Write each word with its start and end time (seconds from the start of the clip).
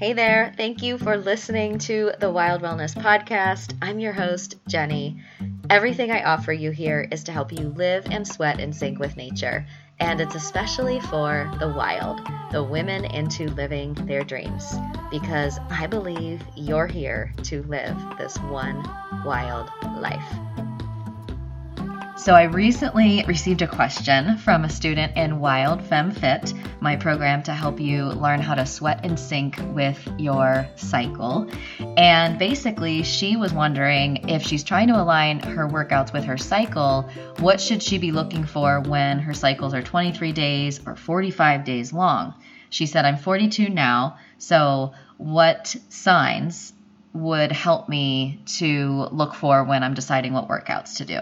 Hey 0.00 0.14
there. 0.14 0.54
Thank 0.56 0.82
you 0.82 0.96
for 0.96 1.18
listening 1.18 1.76
to 1.80 2.12
the 2.18 2.30
Wild 2.30 2.62
Wellness 2.62 2.94
Podcast. 2.94 3.76
I'm 3.82 3.98
your 3.98 4.14
host, 4.14 4.54
Jenny. 4.66 5.22
Everything 5.68 6.10
I 6.10 6.24
offer 6.24 6.54
you 6.54 6.70
here 6.70 7.06
is 7.12 7.22
to 7.24 7.32
help 7.32 7.52
you 7.52 7.68
live 7.68 8.06
and 8.10 8.26
sweat 8.26 8.60
in 8.60 8.72
sync 8.72 8.98
with 8.98 9.18
nature. 9.18 9.66
And 9.98 10.18
it's 10.18 10.34
especially 10.34 11.00
for 11.00 11.52
the 11.60 11.68
wild, 11.68 12.22
the 12.50 12.64
women 12.64 13.04
into 13.04 13.48
living 13.48 13.92
their 13.92 14.24
dreams. 14.24 14.74
Because 15.10 15.58
I 15.68 15.86
believe 15.86 16.42
you're 16.56 16.86
here 16.86 17.34
to 17.42 17.62
live 17.64 17.94
this 18.16 18.38
one 18.38 18.82
wild 19.22 19.68
life. 19.98 20.79
So, 22.20 22.34
I 22.34 22.42
recently 22.42 23.24
received 23.26 23.62
a 23.62 23.66
question 23.66 24.36
from 24.36 24.64
a 24.64 24.68
student 24.68 25.16
in 25.16 25.40
Wild 25.40 25.80
Femme 25.80 26.10
Fit, 26.10 26.52
my 26.78 26.94
program 26.94 27.42
to 27.44 27.54
help 27.54 27.80
you 27.80 28.04
learn 28.04 28.42
how 28.42 28.54
to 28.54 28.66
sweat 28.66 29.06
in 29.06 29.16
sync 29.16 29.58
with 29.72 30.06
your 30.18 30.68
cycle. 30.76 31.50
And 31.96 32.38
basically, 32.38 33.04
she 33.04 33.36
was 33.36 33.54
wondering 33.54 34.28
if 34.28 34.42
she's 34.42 34.62
trying 34.62 34.88
to 34.88 35.00
align 35.00 35.40
her 35.40 35.66
workouts 35.66 36.12
with 36.12 36.24
her 36.24 36.36
cycle, 36.36 37.08
what 37.38 37.58
should 37.58 37.82
she 37.82 37.96
be 37.96 38.12
looking 38.12 38.44
for 38.44 38.82
when 38.82 39.20
her 39.20 39.32
cycles 39.32 39.72
are 39.72 39.82
23 39.82 40.32
days 40.32 40.78
or 40.86 40.96
45 40.96 41.64
days 41.64 41.90
long? 41.90 42.34
She 42.68 42.84
said, 42.84 43.06
I'm 43.06 43.16
42 43.16 43.70
now, 43.70 44.18
so 44.36 44.92
what 45.16 45.74
signs 45.88 46.74
would 47.14 47.50
help 47.50 47.88
me 47.88 48.42
to 48.58 49.08
look 49.10 49.34
for 49.34 49.64
when 49.64 49.82
I'm 49.82 49.94
deciding 49.94 50.34
what 50.34 50.48
workouts 50.48 50.98
to 50.98 51.06
do? 51.06 51.20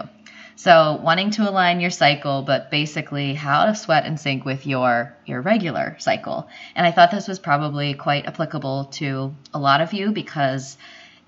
So 0.59 0.99
wanting 1.01 1.31
to 1.31 1.49
align 1.49 1.79
your 1.79 1.89
cycle, 1.89 2.41
but 2.41 2.69
basically 2.69 3.33
how 3.33 3.67
to 3.67 3.75
sweat 3.75 4.05
in 4.05 4.17
sync 4.17 4.43
with 4.43 4.67
your 4.67 5.15
your 5.25 5.39
regular 5.39 5.95
cycle. 5.99 6.49
And 6.75 6.85
I 6.85 6.91
thought 6.91 7.11
this 7.11 7.29
was 7.29 7.39
probably 7.39 7.93
quite 7.93 8.25
applicable 8.25 8.89
to 8.99 9.33
a 9.53 9.57
lot 9.57 9.79
of 9.79 9.93
you 9.93 10.11
because 10.11 10.77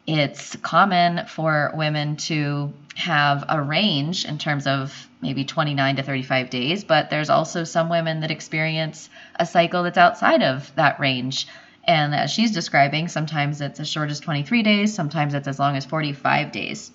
it's 0.06 0.58
common 0.58 1.28
for 1.28 1.72
women 1.74 2.18
to 2.28 2.74
have 2.96 3.46
a 3.48 3.62
range 3.62 4.26
in 4.26 4.38
terms 4.38 4.68
of 4.68 5.08
maybe 5.22 5.46
29 5.46 5.96
to 5.96 6.04
35 6.04 6.50
days, 6.50 6.84
but 6.84 7.10
there's 7.10 7.30
also 7.30 7.64
some 7.64 7.88
women 7.88 8.20
that 8.20 8.32
experience 8.32 9.10
a 9.38 9.46
cycle 9.46 9.84
that's 9.84 9.98
outside 9.98 10.44
of 10.44 10.76
that 10.76 11.00
range. 11.00 11.48
And 11.86 12.14
as 12.14 12.32
she's 12.32 12.52
describing, 12.52 13.08
sometimes 13.08 13.62
it's 13.62 13.80
as 13.80 13.88
short 13.88 14.12
as 14.12 14.20
23 14.20 14.62
days, 14.62 14.94
sometimes 14.94 15.34
it's 15.34 15.48
as 15.48 15.58
long 15.58 15.78
as 15.78 15.86
45 15.86 16.52
days. 16.52 16.92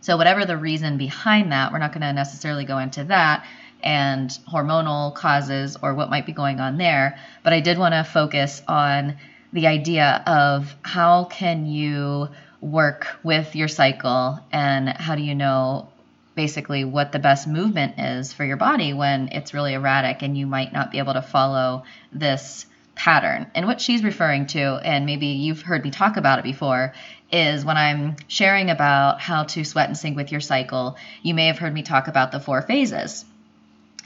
So, 0.00 0.16
whatever 0.16 0.44
the 0.44 0.56
reason 0.56 0.96
behind 0.98 1.52
that, 1.52 1.72
we're 1.72 1.78
not 1.78 1.92
going 1.92 2.02
to 2.02 2.12
necessarily 2.12 2.64
go 2.64 2.78
into 2.78 3.04
that 3.04 3.46
and 3.82 4.30
hormonal 4.48 5.14
causes 5.14 5.76
or 5.82 5.94
what 5.94 6.10
might 6.10 6.26
be 6.26 6.32
going 6.32 6.60
on 6.60 6.78
there. 6.78 7.18
But 7.42 7.52
I 7.52 7.60
did 7.60 7.78
want 7.78 7.94
to 7.94 8.04
focus 8.04 8.62
on 8.68 9.16
the 9.52 9.66
idea 9.66 10.22
of 10.26 10.74
how 10.82 11.24
can 11.24 11.66
you 11.66 12.28
work 12.60 13.08
with 13.22 13.56
your 13.56 13.68
cycle 13.68 14.38
and 14.52 14.88
how 14.88 15.14
do 15.16 15.22
you 15.22 15.34
know 15.34 15.88
basically 16.34 16.84
what 16.84 17.12
the 17.12 17.18
best 17.18 17.48
movement 17.48 17.98
is 17.98 18.32
for 18.32 18.44
your 18.44 18.56
body 18.56 18.92
when 18.92 19.28
it's 19.28 19.52
really 19.52 19.74
erratic 19.74 20.22
and 20.22 20.38
you 20.38 20.46
might 20.46 20.72
not 20.72 20.90
be 20.90 20.98
able 20.98 21.14
to 21.14 21.22
follow 21.22 21.84
this 22.12 22.66
pattern. 23.00 23.50
And 23.54 23.66
what 23.66 23.80
she's 23.80 24.04
referring 24.04 24.46
to, 24.48 24.78
and 24.84 25.06
maybe 25.06 25.28
you've 25.28 25.62
heard 25.62 25.82
me 25.82 25.90
talk 25.90 26.18
about 26.18 26.38
it 26.38 26.42
before, 26.42 26.92
is 27.32 27.64
when 27.64 27.78
I'm 27.78 28.16
sharing 28.28 28.68
about 28.68 29.22
how 29.22 29.44
to 29.44 29.64
sweat 29.64 29.88
and 29.88 29.96
sync 29.96 30.16
with 30.16 30.30
your 30.30 30.42
cycle, 30.42 30.98
you 31.22 31.32
may 31.32 31.46
have 31.46 31.58
heard 31.58 31.72
me 31.72 31.82
talk 31.82 32.08
about 32.08 32.30
the 32.30 32.40
four 32.40 32.60
phases. 32.60 33.24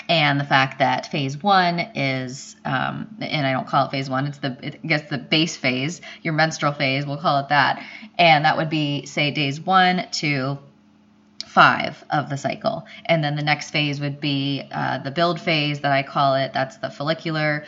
And 0.09 0.39
the 0.39 0.45
fact 0.45 0.79
that 0.79 1.11
phase 1.11 1.43
one 1.43 1.81
is, 1.97 2.55
um, 2.65 3.17
and 3.21 3.45
I 3.45 3.51
don't 3.51 3.67
call 3.67 3.87
it 3.87 3.91
phase 3.91 4.09
one, 4.09 4.27
it's 4.29 4.39
the, 4.39 4.57
it, 4.63 4.81
I 4.85 4.87
guess 4.87 5.11
the 5.11 5.19
base 5.19 5.57
phase, 5.57 6.01
your 6.23 6.35
menstrual 6.35 6.73
phase, 6.73 7.05
we'll 7.05 7.17
call 7.17 7.41
it 7.41 7.49
that. 7.49 7.85
And 8.17 8.45
that 8.45 8.57
would 8.59 8.71
be, 8.71 9.07
say, 9.07 9.33
days 9.33 9.61
one 9.61 10.07
to 10.13 10.59
five 11.47 12.05
of 12.11 12.29
the 12.29 12.37
cycle. 12.37 12.87
And 13.07 13.25
then 13.25 13.35
the 13.35 13.43
next 13.43 13.71
phase 13.71 14.01
would 14.01 14.21
be 14.21 14.63
uh, 14.71 14.99
the 14.99 15.11
build 15.11 15.41
phase 15.41 15.81
that 15.81 15.91
I 15.91 16.05
call 16.05 16.37
it. 16.37 16.53
That's 16.53 16.77
the 16.77 16.91
follicular 16.91 17.65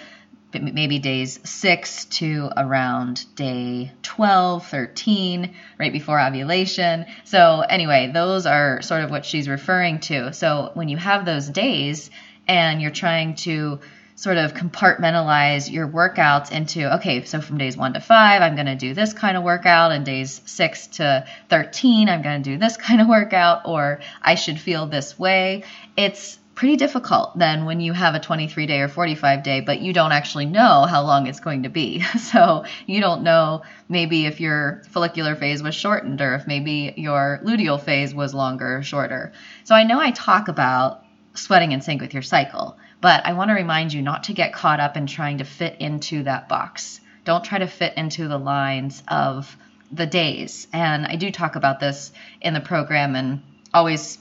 maybe 0.53 0.99
days 0.99 1.39
6 1.45 2.05
to 2.07 2.51
around 2.57 3.25
day 3.35 3.93
12, 4.03 4.67
13, 4.67 5.55
right 5.79 5.93
before 5.93 6.21
ovulation. 6.21 7.07
So, 7.25 7.61
anyway, 7.61 8.11
those 8.13 8.47
are 8.47 8.83
sort 8.83 9.03
of 9.03 9.11
what 9.11 9.25
she's 9.25 9.49
referring 9.49 10.01
to. 10.01 10.33
So, 10.33 10.71
when 10.75 10.89
you 10.89 10.97
have 10.97 11.25
those 11.25 11.49
days 11.49 12.11
and 12.47 12.81
you're 12.81 12.91
trying 12.91 13.35
to 13.37 13.81
sort 14.17 14.39
of 14.39 14.55
compartmentalize 14.55 15.71
your 15.71 15.87
workouts 15.87 16.51
into 16.51 16.95
okay, 16.97 17.23
so 17.25 17.41
from 17.41 17.59
days 17.59 17.77
1 17.77 17.93
to 17.93 18.01
5, 18.01 18.43
I'm 18.43 18.55
going 18.55 18.67
to 18.67 18.75
do 18.75 18.95
this 18.95 19.13
kind 19.13 19.37
of 19.37 19.43
workout, 19.43 19.93
and 19.93 20.07
days 20.07 20.41
6 20.47 20.87
to 20.99 21.27
13, 21.51 22.09
I'm 22.09 22.23
going 22.23 22.43
to 22.43 22.51
do 22.51 22.59
this 22.59 22.77
kind 22.89 23.01
of 23.01 23.09
workout, 23.09 23.63
or 23.67 24.01
I 24.23 24.35
should 24.35 24.59
feel 24.59 24.87
this 24.87 25.19
way. 25.19 25.65
It's 25.97 26.39
pretty 26.57 26.77
difficult 26.77 27.39
then 27.39 27.67
when 27.67 27.81
you 27.81 27.93
have 27.93 28.15
a 28.15 28.19
23 28.19 28.67
day 28.67 28.81
or 28.81 28.89
45 28.89 29.43
day, 29.43 29.61
but 29.61 29.81
you 29.81 29.93
don't 29.93 30.13
actually 30.13 30.47
know 30.47 30.87
how 30.87 31.03
long 31.03 31.27
it's 31.27 31.39
going 31.39 31.63
to 31.63 31.69
be. 31.69 32.03
So 32.17 32.65
you 32.87 33.01
don't 33.01 33.23
know 33.23 33.63
maybe 33.89 34.27
if 34.27 34.41
your 34.41 34.83
follicular 34.91 35.37
phase 35.37 35.63
was 35.63 35.75
shortened 35.75 36.21
or 36.21 36.35
if 36.35 36.47
maybe 36.47 36.93
your 36.97 37.41
luteal 37.45 37.81
phase 37.81 38.15
was 38.15 38.35
longer 38.35 38.79
or 38.79 38.83
shorter. 38.83 39.33
So 39.65 39.75
I 39.75 39.85
know 39.85 40.01
I 40.01 40.11
talk 40.11 40.49
about 40.49 41.05
sweating 41.35 41.73
in 41.73 41.83
sync 41.83 42.01
with 42.01 42.15
your 42.15 42.23
cycle, 42.23 42.79
but 43.01 43.25
I 43.25 43.35
want 43.35 43.51
to 43.51 43.55
remind 43.55 43.93
you 43.93 44.03
not 44.03 44.25
to 44.25 44.33
get 44.33 44.55
caught 44.55 44.81
up 44.81 44.97
in 44.97 45.07
trying 45.07 45.39
to 45.39 45.45
fit 45.45 45.77
into 45.79 46.25
that 46.25 46.49
box. 46.49 47.01
Don't 47.25 47.45
try 47.45 47.59
to 47.59 47.69
fit 47.69 47.95
into 47.97 48.27
the 48.29 48.39
lines 48.39 49.03
of 49.07 49.57
the 49.93 50.07
days. 50.07 50.67
And 50.73 51.07
I 51.07 51.17
do 51.17 51.31
talk 51.31 51.55
about 51.55 51.81
this 51.81 52.13
in 52.41 52.55
the 52.55 52.61
program 52.61 53.15
and 53.15 53.43
always 53.73 54.19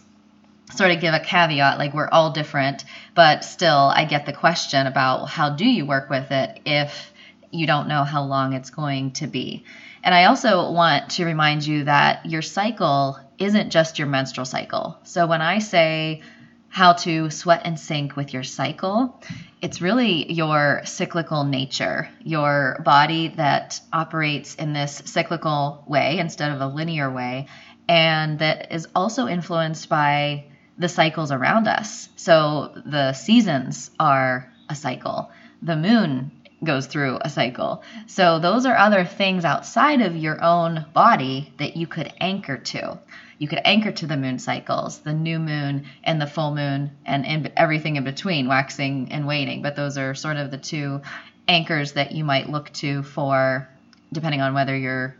sort 0.74 0.92
of 0.92 1.00
give 1.00 1.14
a 1.14 1.20
caveat 1.20 1.78
like 1.78 1.94
we're 1.94 2.09
all 2.09 2.31
different 2.31 2.84
but 3.14 3.44
still 3.44 3.92
i 3.96 4.06
get 4.06 4.26
the 4.26 4.34
question 4.34 4.88
about 4.88 5.26
how 5.26 5.50
do 5.50 5.66
you 5.66 5.86
work 5.86 6.09
with 6.09 6.31
it 6.31 6.59
if 6.66 7.14
you 7.56 7.68
don't 7.68 7.88
know 7.88 8.03
how 8.03 8.24
long 8.24 8.53
it's 8.53 8.70
going 8.70 9.12
to 9.12 9.28
be? 9.28 9.64
And 10.04 10.14
i 10.14 10.25
also 10.25 10.72
want 10.72 11.12
to 11.12 11.25
remind 11.25 11.66
you 11.66 11.86
that 11.86 12.25
your 12.25 12.42
cycle 12.42 13.20
isn't 13.38 13.72
just 13.72 14.00
your 14.00 14.08
menstrual 14.08 14.46
cycle. 14.46 15.00
So 15.04 15.25
when 15.28 15.42
i 15.42 15.59
say 15.59 16.22
how 16.70 16.94
to 16.94 17.30
sweat 17.30 17.62
and 17.64 17.80
sync 17.80 18.16
with 18.16 18.34
your 18.34 18.44
cycle 18.44 19.22
it's 19.62 19.81
really 19.81 20.31
your 20.31 20.81
cyclical 20.84 21.44
nature 21.46 22.09
your 22.22 22.81
body 22.84 23.30
that 23.30 23.80
operates 23.94 24.56
in 24.56 24.74
this 24.74 25.02
cyclical 25.06 25.84
way 25.88 26.20
instead 26.20 26.52
of 26.52 26.59
a 26.59 26.68
linear 26.68 27.09
way 27.09 27.48
and 27.88 28.40
that 28.40 28.74
is 28.74 28.88
also 28.94 29.28
influenced 29.28 29.88
by 29.88 30.44
the 30.78 30.90
cycles 30.90 31.31
around 31.31 31.68
us. 31.68 32.09
So 32.16 32.81
the 32.86 33.13
seasons 33.13 33.91
are 34.00 34.52
a 34.69 34.75
cycle. 34.75 35.30
The 35.62 35.75
moon 35.75 36.31
goes 36.63 36.88
through 36.88 37.19
a 37.22 37.30
cycle. 37.30 37.84
So 38.08 38.40
those 38.40 38.66
are 38.66 38.75
other 38.75 39.06
things 39.06 39.46
outside 39.46 40.02
of 40.02 40.16
your 40.16 40.41
own 40.44 40.86
body 40.94 41.53
that 41.58 41.78
you 41.78 41.88
could 41.88 42.12
anchor 42.19 42.58
to. 42.58 43.00
You 43.38 43.47
could 43.47 43.62
anchor 43.66 43.91
to 43.91 44.08
the 44.08 44.18
moon 44.18 44.40
cycles, 44.40 45.00
the 45.00 45.13
new 45.13 45.40
moon 45.40 45.86
and 46.03 46.22
the 46.22 46.28
full 46.28 46.56
moon, 46.56 46.92
and 47.06 47.25
in, 47.25 47.52
everything 47.57 47.97
in 47.97 48.03
between, 48.03 48.47
waxing 48.47 49.12
and 49.12 49.28
waning. 49.28 49.62
But 49.62 49.75
those 49.75 49.97
are 49.97 50.16
sort 50.16 50.38
of 50.38 50.52
the 50.52 50.57
two 50.57 51.02
anchors 51.47 51.94
that 51.94 52.13
you 52.13 52.24
might 52.24 52.50
look 52.50 52.72
to 52.74 53.03
for, 53.03 53.68
depending 54.12 54.42
on 54.42 54.53
whether 54.53 54.75
you're 54.75 55.16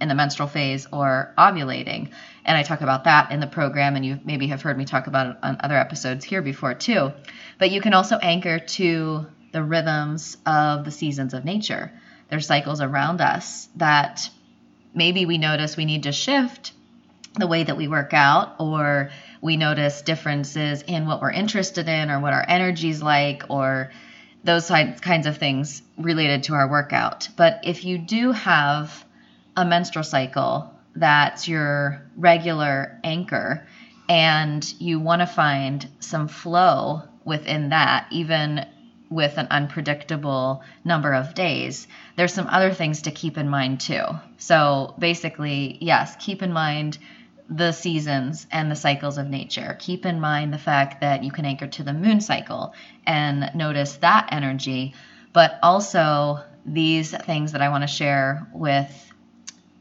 in 0.00 0.08
the 0.08 0.14
menstrual 0.14 0.48
phase 0.48 0.86
or 0.92 1.34
ovulating. 1.36 2.10
And 2.44 2.56
I 2.56 2.62
talk 2.62 2.80
about 2.80 3.04
that 3.04 3.30
in 3.32 3.40
the 3.40 3.46
program, 3.46 3.96
and 3.96 4.04
you 4.04 4.18
maybe 4.24 4.46
have 4.48 4.62
heard 4.62 4.78
me 4.78 4.84
talk 4.84 5.06
about 5.06 5.26
it 5.26 5.36
on 5.42 5.58
other 5.60 5.76
episodes 5.76 6.24
here 6.24 6.42
before 6.42 6.74
too. 6.74 7.12
But 7.58 7.70
you 7.70 7.80
can 7.80 7.94
also 7.94 8.16
anchor 8.16 8.58
to 8.58 9.26
the 9.52 9.62
rhythms 9.62 10.36
of 10.46 10.84
the 10.84 10.90
seasons 10.90 11.34
of 11.34 11.44
nature. 11.44 11.92
There's 12.28 12.46
cycles 12.46 12.80
around 12.80 13.20
us 13.20 13.68
that 13.76 14.30
maybe 14.94 15.26
we 15.26 15.38
notice 15.38 15.76
we 15.76 15.84
need 15.84 16.04
to 16.04 16.12
shift 16.12 16.72
the 17.38 17.46
way 17.46 17.62
that 17.62 17.76
we 17.76 17.88
work 17.88 18.12
out, 18.12 18.56
or 18.58 19.10
we 19.40 19.56
notice 19.56 20.02
differences 20.02 20.82
in 20.82 21.06
what 21.06 21.20
we're 21.20 21.30
interested 21.30 21.88
in, 21.88 22.10
or 22.10 22.20
what 22.20 22.32
our 22.32 22.44
energy's 22.46 23.02
like, 23.02 23.44
or 23.48 23.90
those 24.42 24.68
kinds 24.68 25.26
of 25.26 25.36
things 25.36 25.82
related 25.98 26.44
to 26.44 26.54
our 26.54 26.68
workout. 26.68 27.28
But 27.36 27.60
if 27.64 27.84
you 27.84 27.98
do 27.98 28.32
have 28.32 29.04
a 29.60 29.64
menstrual 29.64 30.04
cycle 30.04 30.74
that's 30.96 31.46
your 31.46 32.02
regular 32.16 32.98
anchor 33.04 33.66
and 34.08 34.74
you 34.80 34.98
want 34.98 35.20
to 35.20 35.26
find 35.26 35.88
some 36.00 36.26
flow 36.26 37.02
within 37.24 37.68
that 37.68 38.06
even 38.10 38.66
with 39.10 39.38
an 39.38 39.46
unpredictable 39.50 40.62
number 40.84 41.12
of 41.12 41.34
days 41.34 41.86
there's 42.16 42.32
some 42.32 42.46
other 42.48 42.72
things 42.72 43.02
to 43.02 43.10
keep 43.10 43.36
in 43.36 43.48
mind 43.48 43.80
too 43.80 44.04
so 44.38 44.94
basically 44.98 45.76
yes 45.80 46.16
keep 46.18 46.42
in 46.42 46.52
mind 46.52 46.98
the 47.50 47.72
seasons 47.72 48.46
and 48.52 48.70
the 48.70 48.76
cycles 48.76 49.18
of 49.18 49.28
nature. 49.28 49.76
Keep 49.80 50.06
in 50.06 50.20
mind 50.20 50.52
the 50.54 50.58
fact 50.58 51.00
that 51.00 51.24
you 51.24 51.32
can 51.32 51.44
anchor 51.44 51.66
to 51.66 51.82
the 51.82 51.92
moon 51.92 52.20
cycle 52.20 52.74
and 53.04 53.50
notice 53.56 53.96
that 53.96 54.28
energy, 54.30 54.94
but 55.32 55.58
also 55.60 56.38
these 56.64 57.10
things 57.10 57.50
that 57.52 57.60
I 57.60 57.70
want 57.70 57.82
to 57.82 57.88
share 57.88 58.46
with 58.54 59.09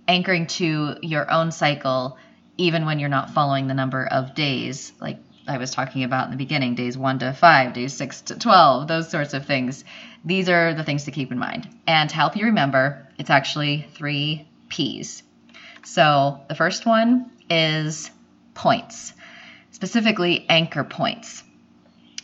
anchoring 0.09 0.47
to 0.47 0.97
your 1.03 1.31
own 1.31 1.51
cycle, 1.51 2.17
even 2.57 2.85
when 2.85 2.97
you're 2.97 3.09
not 3.09 3.29
following 3.29 3.67
the 3.67 3.75
number 3.75 4.05
of 4.05 4.33
days, 4.33 4.91
like 4.99 5.19
I 5.47 5.59
was 5.59 5.69
talking 5.69 6.03
about 6.03 6.25
in 6.25 6.31
the 6.31 6.37
beginning 6.37 6.73
days 6.73 6.97
one 6.97 7.19
to 7.19 7.31
five, 7.31 7.73
days 7.73 7.93
six 7.93 8.21
to 8.21 8.37
12, 8.37 8.87
those 8.87 9.09
sorts 9.09 9.35
of 9.35 9.45
things. 9.45 9.85
These 10.25 10.49
are 10.49 10.73
the 10.73 10.83
things 10.83 11.03
to 11.05 11.11
keep 11.11 11.31
in 11.31 11.37
mind. 11.37 11.69
And 11.85 12.09
to 12.09 12.15
help 12.15 12.35
you 12.35 12.45
remember, 12.45 13.07
it's 13.19 13.29
actually 13.29 13.87
three 13.93 14.47
P's. 14.67 15.21
So 15.85 16.41
the 16.49 16.55
first 16.55 16.87
one 16.87 17.31
is 17.47 18.09
points, 18.55 19.13
specifically 19.71 20.45
anchor 20.49 20.83
points. 20.83 21.43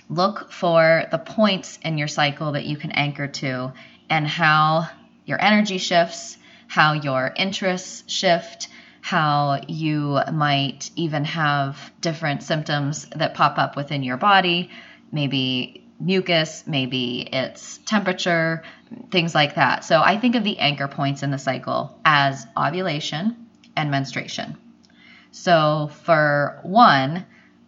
Look 0.09 0.51
for 0.51 1.05
the 1.11 1.19
points 1.19 1.77
in 1.83 1.99
your 1.99 2.07
cycle 2.07 2.53
that 2.53 2.65
you 2.65 2.77
can 2.77 2.91
anchor 2.91 3.27
to 3.27 3.73
and 4.09 4.27
how 4.27 4.87
your 5.25 5.39
energy 5.39 5.77
shifts, 5.77 6.37
how 6.75 6.91
your 6.91 7.33
interests 7.37 8.03
shift, 8.11 8.67
how 8.99 9.61
you 9.65 10.19
might 10.33 10.91
even 10.97 11.23
have 11.23 11.79
different 12.01 12.43
symptoms 12.43 13.07
that 13.15 13.33
pop 13.33 13.57
up 13.57 13.77
within 13.77 14.03
your 14.03 14.17
body, 14.17 14.69
maybe 15.09 15.87
mucus, 16.01 16.65
maybe 16.67 17.21
it's 17.31 17.77
temperature, 17.85 18.61
things 19.09 19.33
like 19.33 19.55
that. 19.55 19.85
So 19.85 20.01
I 20.01 20.19
think 20.19 20.35
of 20.35 20.43
the 20.43 20.59
anchor 20.59 20.89
points 20.89 21.23
in 21.23 21.31
the 21.31 21.37
cycle 21.37 21.97
as 22.03 22.45
ovulation 22.57 23.47
and 23.77 23.89
menstruation. 23.89 24.57
So 25.31 25.89
for 26.03 26.59
one, 26.63 27.25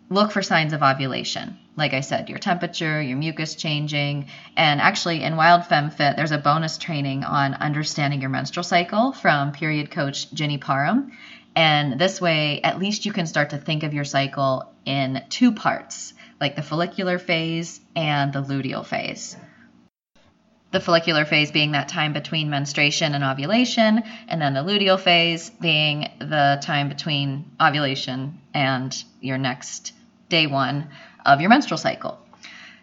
look 0.09 0.33
for 0.33 0.41
signs 0.41 0.73
of 0.73 0.83
ovulation. 0.83 1.57
Like 1.77 1.93
I 1.93 2.01
said, 2.01 2.27
your 2.27 2.39
temperature, 2.39 2.99
your 2.99 3.17
mucus 3.17 3.53
changing. 3.53 4.25
And 4.57 4.81
actually, 4.81 5.23
in 5.23 5.35
Wild 5.37 5.67
Femme 5.67 5.91
Fit, 5.91 6.17
there's 6.17 6.31
a 6.31 6.39
bonus 6.39 6.79
training 6.79 7.23
on 7.23 7.53
understanding 7.53 8.19
your 8.19 8.31
menstrual 8.31 8.63
cycle 8.63 9.11
from 9.13 9.51
period 9.51 9.91
coach 9.91 10.31
Ginny 10.33 10.57
Parham. 10.57 11.11
And 11.55 11.99
this 11.99 12.19
way, 12.19 12.61
at 12.61 12.79
least 12.79 13.05
you 13.05 13.13
can 13.13 13.27
start 13.27 13.51
to 13.51 13.57
think 13.57 13.83
of 13.83 13.93
your 13.93 14.05
cycle 14.05 14.73
in 14.85 15.23
two 15.29 15.51
parts, 15.51 16.13
like 16.41 16.55
the 16.55 16.63
follicular 16.63 17.19
phase 17.19 17.79
and 17.95 18.33
the 18.33 18.41
luteal 18.41 18.85
phase 18.85 19.37
the 20.71 20.79
follicular 20.81 21.25
phase 21.25 21.51
being 21.51 21.71
that 21.71 21.87
time 21.87 22.13
between 22.13 22.49
menstruation 22.49 23.15
and 23.15 23.23
ovulation, 23.23 24.03
and 24.27 24.41
then 24.41 24.53
the 24.53 24.59
luteal 24.59 24.99
phase 24.99 25.49
being 25.49 26.09
the 26.19 26.59
time 26.61 26.89
between 26.89 27.49
ovulation 27.59 28.39
and 28.53 29.03
your 29.21 29.37
next 29.37 29.93
day 30.29 30.45
one 30.45 30.89
of 31.25 31.41
your 31.41 31.49
menstrual 31.49 31.77
cycle. 31.77 32.19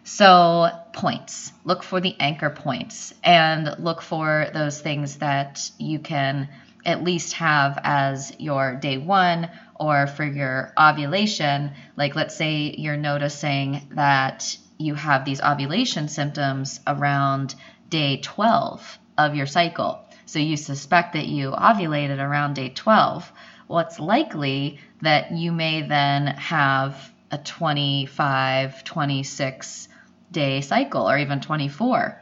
So, 0.03 0.69
points. 0.93 1.51
Look 1.63 1.81
for 1.81 1.99
the 1.99 2.15
anchor 2.19 2.51
points 2.51 3.13
and 3.23 3.75
look 3.79 4.01
for 4.01 4.47
those 4.53 4.79
things 4.79 5.17
that 5.17 5.71
you 5.79 5.97
can 5.97 6.47
at 6.85 7.03
least 7.03 7.33
have 7.33 7.79
as 7.83 8.31
your 8.39 8.75
day 8.75 8.99
one 8.99 9.49
or 9.73 10.05
for 10.05 10.23
your 10.23 10.71
ovulation. 10.77 11.71
Like, 11.95 12.15
let's 12.15 12.35
say 12.35 12.75
you're 12.77 12.97
noticing 12.97 13.81
that 13.91 14.57
you 14.77 14.93
have 14.93 15.25
these 15.25 15.41
ovulation 15.41 16.07
symptoms 16.07 16.79
around 16.85 17.55
day 17.89 18.17
12 18.17 18.99
of 19.17 19.35
your 19.35 19.47
cycle. 19.47 20.01
So 20.27 20.39
you 20.39 20.57
suspect 20.57 21.13
that 21.13 21.27
you 21.27 21.51
ovulated 21.51 22.19
around 22.19 22.55
day 22.55 22.69
12. 22.69 23.31
Well, 23.67 23.79
it's 23.79 23.99
likely 23.99 24.79
that 25.01 25.31
you 25.31 25.51
may 25.51 25.87
then 25.87 26.27
have 26.27 27.11
a 27.31 27.37
25, 27.37 28.83
26 28.83 29.87
day 30.31 30.61
cycle 30.61 31.09
or 31.09 31.17
even 31.17 31.41
24. 31.41 32.21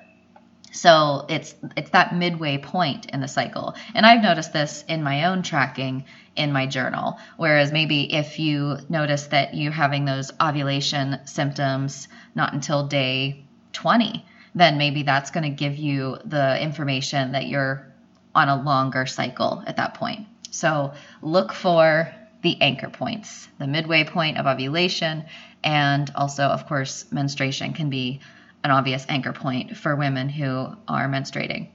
So 0.71 1.25
it's 1.29 1.53
it's 1.77 1.91
that 1.91 2.15
midway 2.15 2.57
point 2.57 3.05
in 3.07 3.21
the 3.21 3.27
cycle. 3.27 3.75
And 3.93 4.05
I've 4.05 4.23
noticed 4.23 4.53
this 4.53 4.83
in 4.87 5.03
my 5.03 5.25
own 5.25 5.43
tracking 5.43 6.05
in 6.35 6.51
my 6.51 6.65
journal. 6.65 7.19
Whereas 7.37 7.71
maybe 7.71 8.11
if 8.11 8.39
you 8.39 8.77
notice 8.89 9.27
that 9.27 9.53
you're 9.53 9.71
having 9.71 10.05
those 10.05 10.31
ovulation 10.41 11.19
symptoms 11.25 12.07
not 12.33 12.53
until 12.53 12.87
day 12.87 13.45
20, 13.73 14.25
then 14.55 14.77
maybe 14.77 15.03
that's 15.03 15.29
going 15.29 15.43
to 15.43 15.55
give 15.55 15.75
you 15.75 16.17
the 16.25 16.59
information 16.59 17.33
that 17.33 17.47
you're 17.47 17.87
on 18.33 18.49
a 18.49 18.61
longer 18.61 19.05
cycle 19.05 19.63
at 19.67 19.77
that 19.77 19.93
point. 19.93 20.27
So 20.49 20.93
look 21.21 21.53
for 21.53 22.13
the 22.43 22.61
anchor 22.61 22.89
points, 22.89 23.47
the 23.57 23.67
midway 23.67 24.03
point 24.03 24.37
of 24.37 24.45
ovulation, 24.45 25.25
and 25.63 26.11
also, 26.13 26.43
of 26.43 26.67
course, 26.67 27.11
menstruation 27.11 27.73
can 27.73 27.89
be 27.89 28.19
an 28.63 28.71
obvious 28.71 29.05
anchor 29.09 29.33
point 29.33 29.75
for 29.75 29.95
women 29.95 30.29
who 30.29 30.67
are 30.87 31.07
menstruating. 31.07 31.69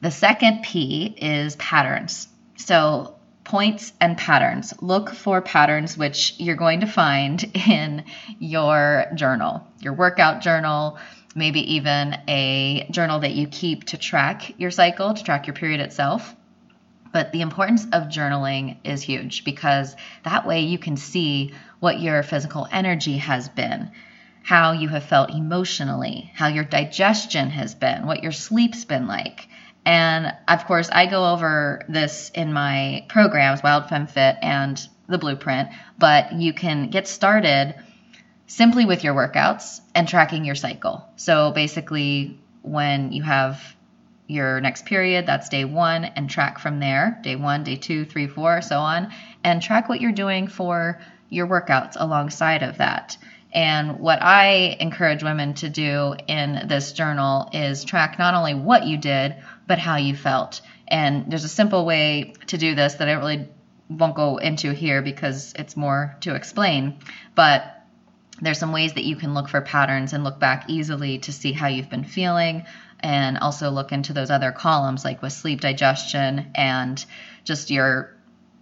The 0.00 0.10
second 0.10 0.62
P 0.62 1.14
is 1.16 1.56
patterns. 1.56 2.28
So, 2.56 3.16
points 3.44 3.94
and 3.98 4.16
patterns. 4.18 4.74
Look 4.82 5.10
for 5.10 5.40
patterns 5.40 5.96
which 5.96 6.34
you're 6.38 6.54
going 6.54 6.80
to 6.80 6.86
find 6.86 7.42
in 7.68 8.04
your 8.38 9.06
journal, 9.14 9.66
your 9.80 9.94
workout 9.94 10.42
journal, 10.42 10.98
maybe 11.34 11.74
even 11.74 12.14
a 12.28 12.86
journal 12.90 13.20
that 13.20 13.32
you 13.32 13.46
keep 13.46 13.84
to 13.84 13.96
track 13.96 14.52
your 14.58 14.70
cycle, 14.70 15.14
to 15.14 15.24
track 15.24 15.46
your 15.46 15.54
period 15.54 15.80
itself. 15.80 16.36
But 17.12 17.32
the 17.32 17.40
importance 17.40 17.84
of 17.92 18.04
journaling 18.04 18.78
is 18.84 19.02
huge 19.02 19.44
because 19.44 19.96
that 20.24 20.46
way 20.46 20.60
you 20.60 20.78
can 20.78 20.96
see 20.96 21.54
what 21.80 22.00
your 22.00 22.22
physical 22.22 22.66
energy 22.70 23.18
has 23.18 23.48
been, 23.48 23.90
how 24.42 24.72
you 24.72 24.88
have 24.88 25.04
felt 25.04 25.30
emotionally, 25.30 26.30
how 26.34 26.48
your 26.48 26.64
digestion 26.64 27.50
has 27.50 27.74
been, 27.74 28.06
what 28.06 28.22
your 28.22 28.32
sleep's 28.32 28.84
been 28.84 29.06
like. 29.06 29.48
And 29.84 30.34
of 30.48 30.66
course, 30.66 30.90
I 30.90 31.06
go 31.06 31.32
over 31.32 31.82
this 31.88 32.30
in 32.34 32.52
my 32.52 33.06
programs, 33.08 33.62
Wild 33.62 33.88
Femme 33.88 34.06
Fit 34.06 34.36
and 34.42 34.80
the 35.08 35.18
Blueprint, 35.18 35.70
but 35.98 36.32
you 36.34 36.52
can 36.52 36.90
get 36.90 37.08
started 37.08 37.74
simply 38.46 38.84
with 38.84 39.04
your 39.04 39.14
workouts 39.14 39.80
and 39.94 40.06
tracking 40.06 40.44
your 40.44 40.54
cycle. 40.54 41.08
So 41.16 41.52
basically, 41.52 42.38
when 42.62 43.12
you 43.12 43.22
have 43.22 43.62
your 44.28 44.60
next 44.60 44.84
period, 44.84 45.26
that's 45.26 45.48
day 45.48 45.64
one, 45.64 46.04
and 46.04 46.30
track 46.30 46.58
from 46.58 46.78
there 46.78 47.18
day 47.22 47.34
one, 47.34 47.64
day 47.64 47.76
two, 47.76 48.04
three, 48.04 48.28
four, 48.28 48.60
so 48.60 48.78
on, 48.78 49.10
and 49.42 49.60
track 49.60 49.88
what 49.88 50.00
you're 50.00 50.12
doing 50.12 50.46
for 50.46 51.00
your 51.30 51.46
workouts 51.46 51.96
alongside 51.98 52.62
of 52.62 52.78
that. 52.78 53.16
And 53.52 53.98
what 53.98 54.22
I 54.22 54.76
encourage 54.78 55.22
women 55.22 55.54
to 55.54 55.70
do 55.70 56.14
in 56.26 56.68
this 56.68 56.92
journal 56.92 57.48
is 57.54 57.84
track 57.84 58.18
not 58.18 58.34
only 58.34 58.54
what 58.54 58.86
you 58.86 58.98
did, 58.98 59.36
but 59.66 59.78
how 59.78 59.96
you 59.96 60.14
felt. 60.14 60.60
And 60.86 61.30
there's 61.30 61.44
a 61.44 61.48
simple 61.48 61.86
way 61.86 62.34
to 62.48 62.58
do 62.58 62.74
this 62.74 62.94
that 62.94 63.08
I 63.08 63.14
really 63.14 63.48
won't 63.88 64.14
go 64.14 64.36
into 64.36 64.72
here 64.72 65.00
because 65.00 65.54
it's 65.58 65.76
more 65.76 66.16
to 66.20 66.34
explain. 66.34 66.98
But 67.34 67.74
there's 68.40 68.58
some 68.58 68.72
ways 68.72 68.92
that 68.92 69.04
you 69.04 69.16
can 69.16 69.32
look 69.32 69.48
for 69.48 69.62
patterns 69.62 70.12
and 70.12 70.22
look 70.24 70.38
back 70.38 70.68
easily 70.68 71.18
to 71.20 71.32
see 71.32 71.52
how 71.52 71.68
you've 71.68 71.90
been 71.90 72.04
feeling 72.04 72.64
and 73.00 73.38
also 73.38 73.70
look 73.70 73.92
into 73.92 74.12
those 74.12 74.30
other 74.30 74.52
columns 74.52 75.04
like 75.04 75.22
with 75.22 75.32
sleep 75.32 75.60
digestion 75.60 76.50
and 76.54 77.04
just 77.44 77.70
your 77.70 78.14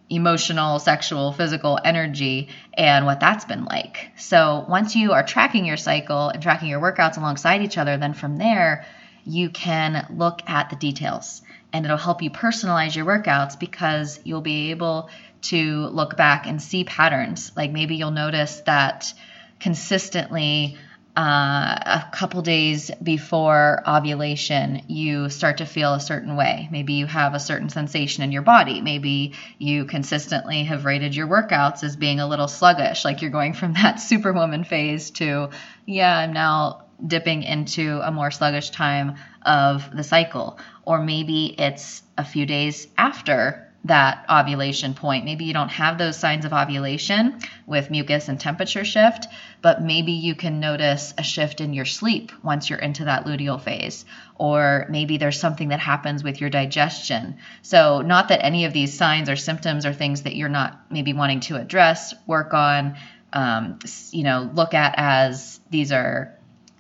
emotional, 0.08 0.78
sexual, 0.78 1.32
physical 1.32 1.78
energy 1.84 2.48
and 2.74 3.06
what 3.06 3.20
that's 3.20 3.44
been 3.44 3.64
like. 3.64 4.12
So 4.16 4.64
once 4.68 4.94
you 4.94 5.12
are 5.12 5.24
tracking 5.24 5.64
your 5.64 5.76
cycle 5.76 6.28
and 6.28 6.42
tracking 6.42 6.68
your 6.68 6.80
workouts 6.80 7.16
alongside 7.16 7.62
each 7.62 7.78
other, 7.78 7.96
then 7.96 8.14
from 8.14 8.38
there 8.38 8.86
you 9.24 9.50
can 9.50 10.06
look 10.10 10.48
at 10.48 10.70
the 10.70 10.76
details 10.76 11.42
and 11.72 11.84
it'll 11.84 11.96
help 11.96 12.22
you 12.22 12.30
personalize 12.30 12.94
your 12.94 13.04
workouts 13.04 13.58
because 13.58 14.20
you'll 14.22 14.40
be 14.40 14.70
able 14.70 15.10
to 15.42 15.86
look 15.88 16.16
back 16.16 16.46
and 16.46 16.62
see 16.62 16.84
patterns. 16.84 17.50
Like 17.56 17.72
maybe 17.72 17.96
you'll 17.96 18.12
notice 18.12 18.60
that 18.60 19.12
consistently 19.58 20.78
uh, 21.16 21.20
a 21.20 22.08
couple 22.12 22.42
days 22.42 22.90
before 23.02 23.82
ovulation, 23.86 24.82
you 24.88 25.30
start 25.30 25.58
to 25.58 25.66
feel 25.66 25.94
a 25.94 26.00
certain 26.00 26.36
way. 26.36 26.68
Maybe 26.70 26.92
you 26.92 27.06
have 27.06 27.32
a 27.32 27.40
certain 27.40 27.70
sensation 27.70 28.22
in 28.22 28.32
your 28.32 28.42
body. 28.42 28.82
Maybe 28.82 29.32
you 29.58 29.86
consistently 29.86 30.64
have 30.64 30.84
rated 30.84 31.16
your 31.16 31.26
workouts 31.26 31.82
as 31.82 31.96
being 31.96 32.20
a 32.20 32.28
little 32.28 32.48
sluggish, 32.48 33.02
like 33.02 33.22
you're 33.22 33.30
going 33.30 33.54
from 33.54 33.72
that 33.82 33.96
superwoman 33.96 34.64
phase 34.64 35.10
to, 35.12 35.50
yeah, 35.86 36.18
I'm 36.18 36.34
now 36.34 36.82
dipping 37.04 37.42
into 37.42 38.00
a 38.02 38.10
more 38.10 38.30
sluggish 38.30 38.70
time 38.70 39.16
of 39.40 39.88
the 39.96 40.04
cycle. 40.04 40.58
Or 40.84 41.02
maybe 41.02 41.54
it's 41.58 42.02
a 42.18 42.24
few 42.24 42.44
days 42.44 42.88
after 42.98 43.65
that 43.84 44.24
ovulation 44.28 44.94
point. 44.94 45.24
Maybe 45.24 45.44
you 45.44 45.52
don't 45.52 45.68
have 45.68 45.96
those 45.96 46.16
signs 46.16 46.44
of 46.44 46.52
ovulation 46.52 47.38
with 47.66 47.90
mucus 47.90 48.28
and 48.28 48.38
temperature 48.38 48.84
shift, 48.84 49.26
but 49.62 49.80
maybe 49.80 50.12
you 50.12 50.34
can 50.34 50.58
notice 50.58 51.14
a 51.16 51.22
shift 51.22 51.60
in 51.60 51.72
your 51.72 51.84
sleep 51.84 52.32
once 52.42 52.68
you're 52.68 52.78
into 52.78 53.04
that 53.04 53.26
luteal 53.26 53.60
phase. 53.60 54.04
Or 54.36 54.86
maybe 54.90 55.18
there's 55.18 55.38
something 55.38 55.68
that 55.68 55.80
happens 55.80 56.24
with 56.24 56.40
your 56.40 56.50
digestion. 56.50 57.38
So, 57.62 58.02
not 58.02 58.28
that 58.28 58.44
any 58.44 58.64
of 58.64 58.72
these 58.72 58.94
signs 58.94 59.30
or 59.30 59.36
symptoms 59.36 59.86
are 59.86 59.92
things 59.92 60.22
that 60.22 60.36
you're 60.36 60.48
not 60.48 60.90
maybe 60.90 61.12
wanting 61.12 61.40
to 61.40 61.56
address, 61.56 62.14
work 62.26 62.54
on, 62.54 62.96
um, 63.32 63.78
you 64.10 64.24
know, 64.24 64.50
look 64.52 64.74
at 64.74 64.94
as 64.96 65.60
these 65.70 65.92
are 65.92 66.36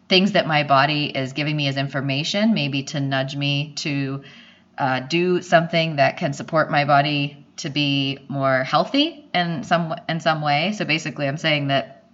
things 0.08 0.32
that 0.32 0.46
my 0.46 0.62
body 0.62 1.06
is 1.06 1.32
giving 1.32 1.56
me 1.56 1.68
as 1.68 1.76
information, 1.76 2.54
maybe 2.54 2.84
to 2.84 3.00
nudge 3.00 3.36
me 3.36 3.72
to 3.76 4.22
uh, 4.78 5.00
do 5.00 5.42
something 5.42 5.96
that 5.96 6.16
can 6.16 6.32
support 6.32 6.70
my 6.70 6.84
body 6.84 7.46
to 7.56 7.70
be 7.70 8.18
more 8.28 8.64
healthy 8.64 9.28
in 9.34 9.64
some 9.64 9.94
in 10.08 10.20
some 10.20 10.42
way. 10.42 10.72
So 10.76 10.84
basically, 10.84 11.26
I'm 11.26 11.38
saying 11.38 11.68
that 11.68 12.04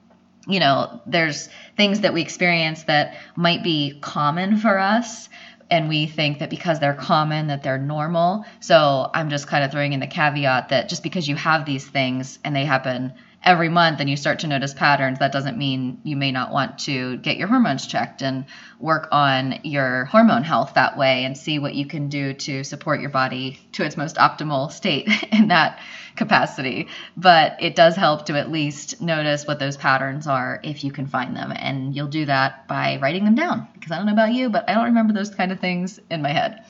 you 0.47 0.61
know 0.61 1.01
there's 1.07 1.49
things 1.77 2.01
that 2.01 2.15
we 2.15 2.23
experience 2.23 2.85
that 2.85 3.17
might 3.37 3.63
be 3.63 3.99
common 4.01 4.57
for 4.57 4.79
us 4.79 5.29
and 5.71 5.89
we 5.89 6.07
think 6.07 6.41
that 6.41 6.51
because 6.51 6.81
they're 6.81 6.95
common 6.95 7.47
that 7.47 7.63
they're 7.63 7.79
normal 7.79 8.45
so 8.59 9.09
i'm 9.15 9.31
just 9.31 9.47
kind 9.47 9.63
of 9.65 9.71
throwing 9.71 9.93
in 9.93 10.01
the 10.01 10.07
caveat 10.07 10.71
that 10.71 10.89
just 10.89 11.03
because 11.03 11.29
you 11.29 11.37
have 11.37 11.65
these 11.65 11.87
things 11.87 12.41
and 12.45 12.57
they 12.57 12.65
happen 12.65 13.13
every 13.45 13.69
month 13.69 14.01
and 14.01 14.09
you 14.09 14.17
start 14.17 14.41
to 14.41 14.47
notice 14.47 14.73
patterns, 14.73 15.19
that 15.19 15.33
doesn't 15.33 15.59
mean 15.59 16.01
you 16.05 16.17
may 16.17 16.31
not 16.31 16.53
want 16.53 16.79
to 16.81 17.17
get 17.19 17.37
your 17.37 17.49
hormones 17.49 17.87
checked 17.87 18.23
and 18.23 18.45
work 18.79 19.09
on 19.11 19.61
your 19.65 20.05
hormone 20.07 20.45
health 20.45 20.75
that 20.75 20.97
way 20.97 21.25
and 21.25 21.37
see 21.37 21.59
what 21.59 21.75
you 21.75 21.87
can 21.87 22.09
do 22.09 22.35
to 22.35 22.63
support 22.65 23.01
your 23.01 23.11
body 23.11 23.59
to 23.73 23.85
its 23.85 23.97
most 23.97 24.17
optimal 24.17 24.71
state 24.71 25.09
in 25.33 25.49
that 25.49 25.81
capacity. 26.15 26.89
But 27.17 27.57
it 27.61 27.75
does 27.75 27.97
help 27.97 28.27
to 28.27 28.39
at 28.39 28.51
least 28.51 29.01
notice 29.01 29.47
what 29.47 29.59
those 29.59 29.77
patterns 29.77 30.27
are 30.27 30.61
if 30.63 30.85
you 30.85 30.93
can 30.93 31.07
find 31.07 31.37
them. 31.37 31.53
And 31.55 31.97
you'll 31.97 32.09
do 32.09 32.27
that 32.27 32.69
by 32.69 32.99
writing 33.03 33.25
them 33.25 33.35
down 33.35 33.67
because 33.75 33.91
I 33.91 33.97
don't 33.97 34.07
know 34.07 34.13
about 34.13 34.33
you, 34.33 34.51
but 34.51 34.69
I 34.69 34.75
don't 34.75 34.85
remember 34.85 35.13
those 35.13 35.35
kind 35.35 35.51
of 35.51 35.61
things 35.61 35.99
in 36.11 36.23
my 36.23 36.33
head. 36.33 36.65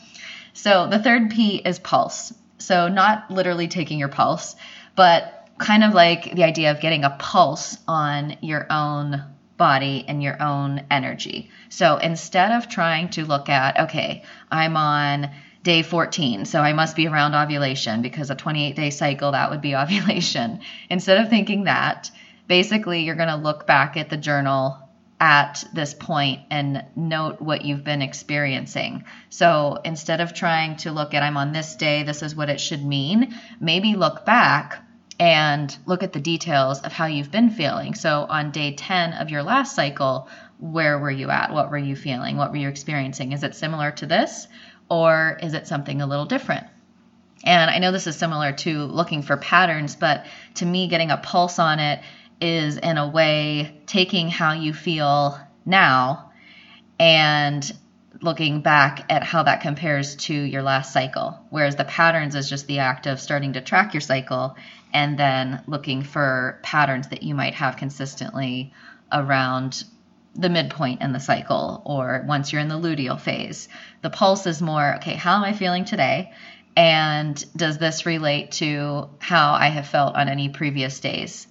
So 0.55 0.87
the 0.87 0.99
third 0.99 1.31
P 1.31 1.57
is 1.57 1.79
pulse. 1.79 2.33
So, 2.59 2.87
not 2.87 3.29
literally 3.29 3.67
taking 3.67 3.99
your 3.99 4.09
pulse, 4.09 4.55
but 4.95 5.42
kind 5.63 5.85
of 5.85 5.95
like 5.95 6.35
the 6.35 6.45
idea 6.45 6.71
of 6.71 6.81
getting 6.81 7.05
a 7.05 7.11
pulse 7.11 7.79
on 7.89 8.37
your 8.41 8.67
own 8.71 9.23
body 9.57 10.05
and 10.09 10.23
your 10.23 10.43
own 10.43 10.85
energy. 10.91 11.51
So 11.69 11.97
instead 11.97 12.53
of 12.53 12.69
trying 12.69 13.11
to 13.11 13.25
look 13.25 13.49
at, 13.49 13.79
okay, 13.79 14.25
I'm 14.51 14.77
on 14.77 15.31
day 15.63 15.83
14, 15.83 16.45
so 16.47 16.61
I 16.61 16.73
must 16.73 16.97
be 16.97 17.07
around 17.07 17.35
ovulation 17.35 18.03
because 18.03 18.31
a 18.31 18.35
28 18.35 18.75
day 18.75 18.91
cycle, 18.91 19.33
that 19.33 19.51
would 19.51 19.61
be 19.61 19.77
ovulation. 19.85 20.61
Instead 20.91 21.19
of 21.19 21.31
thinking 21.31 21.65
that, 21.65 22.11
basically 22.49 23.05
you're 23.05 23.15
going 23.15 23.29
to 23.29 23.37
look 23.37 23.67
back 23.67 23.97
at 23.97 24.11
the 24.11 24.17
journal 24.17 24.79
at 25.21 25.63
this 25.73 25.95
point 25.95 26.41
and 26.51 26.85
note 26.97 27.41
what 27.41 27.65
you've 27.65 27.85
been 27.85 28.03
experiencing. 28.03 29.05
So 29.31 29.79
instead 29.85 30.21
of 30.21 30.35
trying 30.35 30.79
to 30.79 30.91
look 30.91 31.15
at, 31.15 31.23
I'm 31.23 31.37
on 31.37 31.53
this 31.53 31.77
day, 31.77 32.03
this 32.03 32.25
is 32.25 32.35
what 32.35 32.51
it 32.51 32.61
should 32.61 32.85
mean, 32.85 33.33
maybe 33.61 33.95
look 33.95 34.27
back 34.27 34.83
and 35.23 35.79
look 35.87 36.03
at 36.03 36.13
the 36.13 36.19
details 36.19 36.81
of 36.81 36.93
how 36.93 37.07
you've 37.07 37.31
been 37.31 37.49
feeling. 37.49 37.95
So 37.95 38.27
on 38.29 38.51
day 38.51 38.75
10 38.75 39.13
of 39.13 39.31
your 39.31 39.45
last 39.45 39.77
cycle, 39.77 40.29
where 40.59 40.99
were 40.99 41.13
you 41.13 41.31
at? 41.31 41.53
What 41.53 41.71
were 41.71 41.79
you 41.79 41.95
feeling? 41.95 42.37
What 42.37 42.51
were 42.51 42.57
you 42.57 42.69
experiencing? 42.69 43.31
Is 43.31 43.45
it 43.45 43.55
similar 43.55 43.93
to 43.93 44.07
this 44.07 44.49
or 44.91 45.39
is 45.41 45.55
it 45.55 45.69
something 45.69 46.03
a 46.03 46.09
little 46.09 46.25
different? 46.25 46.67
And 47.45 47.71
I 47.71 47.79
know 47.79 47.93
this 47.93 48.09
is 48.09 48.17
similar 48.17 48.51
to 48.65 48.83
looking 48.83 49.23
for 49.23 49.37
patterns, 49.37 49.95
but 49.95 50.27
to 50.57 50.67
me, 50.67 50.89
getting 50.89 51.13
a 51.13 51.19
pulse 51.19 51.61
on 51.61 51.79
it 51.79 52.01
is 52.41 52.77
in 52.77 52.99
a 52.99 53.09
way 53.09 53.81
taking 53.87 54.29
how 54.29 54.55
you 54.55 54.75
feel 54.75 55.39
now 55.65 56.33
and 56.99 57.73
looking 58.21 58.61
back 58.61 59.07
at 59.09 59.23
how 59.23 59.45
that 59.45 59.61
compares 59.61 60.17
to 60.17 60.35
your 60.35 60.63
last 60.63 60.93
cycle. 60.93 61.39
Whereas 61.51 61.77
the 61.77 61.85
patterns 61.85 62.35
is 62.35 62.49
just 62.49 62.67
the 62.67 62.81
act 62.81 63.07
of 63.07 63.21
starting 63.21 63.53
to 63.53 63.61
track 63.61 63.95
your 63.95 64.01
cycle 64.01 64.57
and 64.93 65.19
then 65.19 65.63
looking 65.67 66.03
for 66.03 66.59
patterns 66.63 67.09
that 67.09 67.23
you 67.23 67.35
might 67.35 67.55
have 67.55 67.77
consistently 67.77 68.73
around 69.11 69.85
the 70.35 70.49
midpoint 70.49 71.03
in 71.03 71.13
the 71.13 71.21
cycle 71.21 71.83
or 71.85 72.25
once 72.27 72.53
you're 72.53 72.63
in 72.63 72.69
the 72.69 72.79
luteal 72.79 73.21
phase. 73.21 73.69
The 74.01 74.11
pulse 74.11 74.47
is 74.47 74.63
more, 74.63 74.97
okay, 74.97 75.15
how 75.15 75.37
am 75.37 75.45
I 75.45 75.53
feeling 75.53 75.85
today? 75.85 76.33
And 76.75 77.45
does 77.55 77.77
this 77.77 78.07
relate 78.07 78.53
to 78.53 79.11
how 79.19 79.53
I 79.53 79.69
have 79.69 79.87
felt 79.87 80.17
on 80.17 80.29
any 80.29 80.49
previous 80.49 81.01
days? 81.01 81.47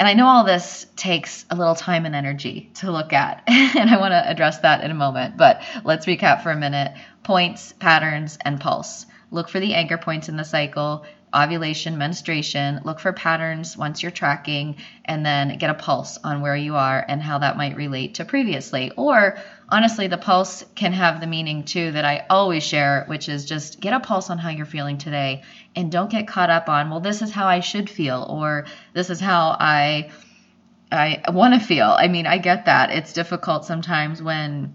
And 0.00 0.08
I 0.08 0.14
know 0.14 0.26
all 0.26 0.42
this 0.42 0.84
takes 0.96 1.44
a 1.48 1.54
little 1.54 1.76
time 1.76 2.06
and 2.06 2.16
energy 2.16 2.70
to 2.76 2.90
look 2.90 3.12
at, 3.12 3.44
and 3.46 3.88
I 3.88 4.00
want 4.00 4.10
to 4.10 4.30
address 4.30 4.58
that 4.60 4.82
in 4.82 4.90
a 4.90 4.94
moment. 4.94 5.36
But 5.36 5.62
let's 5.84 6.06
recap 6.06 6.42
for 6.42 6.50
a 6.50 6.56
minute 6.56 6.92
points, 7.22 7.72
patterns, 7.72 8.36
and 8.44 8.58
pulse. 8.58 9.06
Look 9.30 9.48
for 9.48 9.60
the 9.60 9.74
anchor 9.74 9.98
points 9.98 10.28
in 10.28 10.36
the 10.36 10.44
cycle 10.44 11.04
ovulation, 11.34 11.98
menstruation, 11.98 12.80
look 12.84 13.00
for 13.00 13.12
patterns 13.12 13.76
once 13.76 14.02
you're 14.02 14.12
tracking, 14.12 14.76
and 15.04 15.24
then 15.24 15.58
get 15.58 15.70
a 15.70 15.74
pulse 15.74 16.18
on 16.22 16.40
where 16.40 16.56
you 16.56 16.76
are 16.76 17.04
and 17.06 17.22
how 17.22 17.38
that 17.38 17.56
might 17.56 17.76
relate 17.76 18.14
to 18.14 18.24
previously. 18.24 18.90
Or 18.96 19.38
honestly, 19.68 20.06
the 20.08 20.18
pulse 20.18 20.64
can 20.74 20.92
have 20.92 21.20
the 21.20 21.26
meaning 21.26 21.64
too 21.64 21.92
that 21.92 22.04
I 22.04 22.26
always 22.28 22.62
share, 22.62 23.04
which 23.06 23.28
is 23.28 23.44
just 23.44 23.80
get 23.80 23.92
a 23.92 24.00
pulse 24.00 24.30
on 24.30 24.38
how 24.38 24.50
you're 24.50 24.66
feeling 24.66 24.98
today 24.98 25.42
and 25.74 25.90
don't 25.90 26.10
get 26.10 26.28
caught 26.28 26.50
up 26.50 26.68
on, 26.68 26.90
well, 26.90 27.00
this 27.00 27.22
is 27.22 27.30
how 27.30 27.46
I 27.46 27.60
should 27.60 27.88
feel 27.88 28.26
or 28.28 28.66
this 28.92 29.10
is 29.10 29.20
how 29.20 29.56
I. 29.58 30.10
I 30.94 31.22
want 31.30 31.54
to 31.54 31.60
feel. 31.60 31.86
I 31.86 32.08
mean, 32.08 32.26
I 32.26 32.36
get 32.36 32.66
that. 32.66 32.90
It's 32.90 33.14
difficult 33.14 33.64
sometimes 33.64 34.22
when 34.22 34.74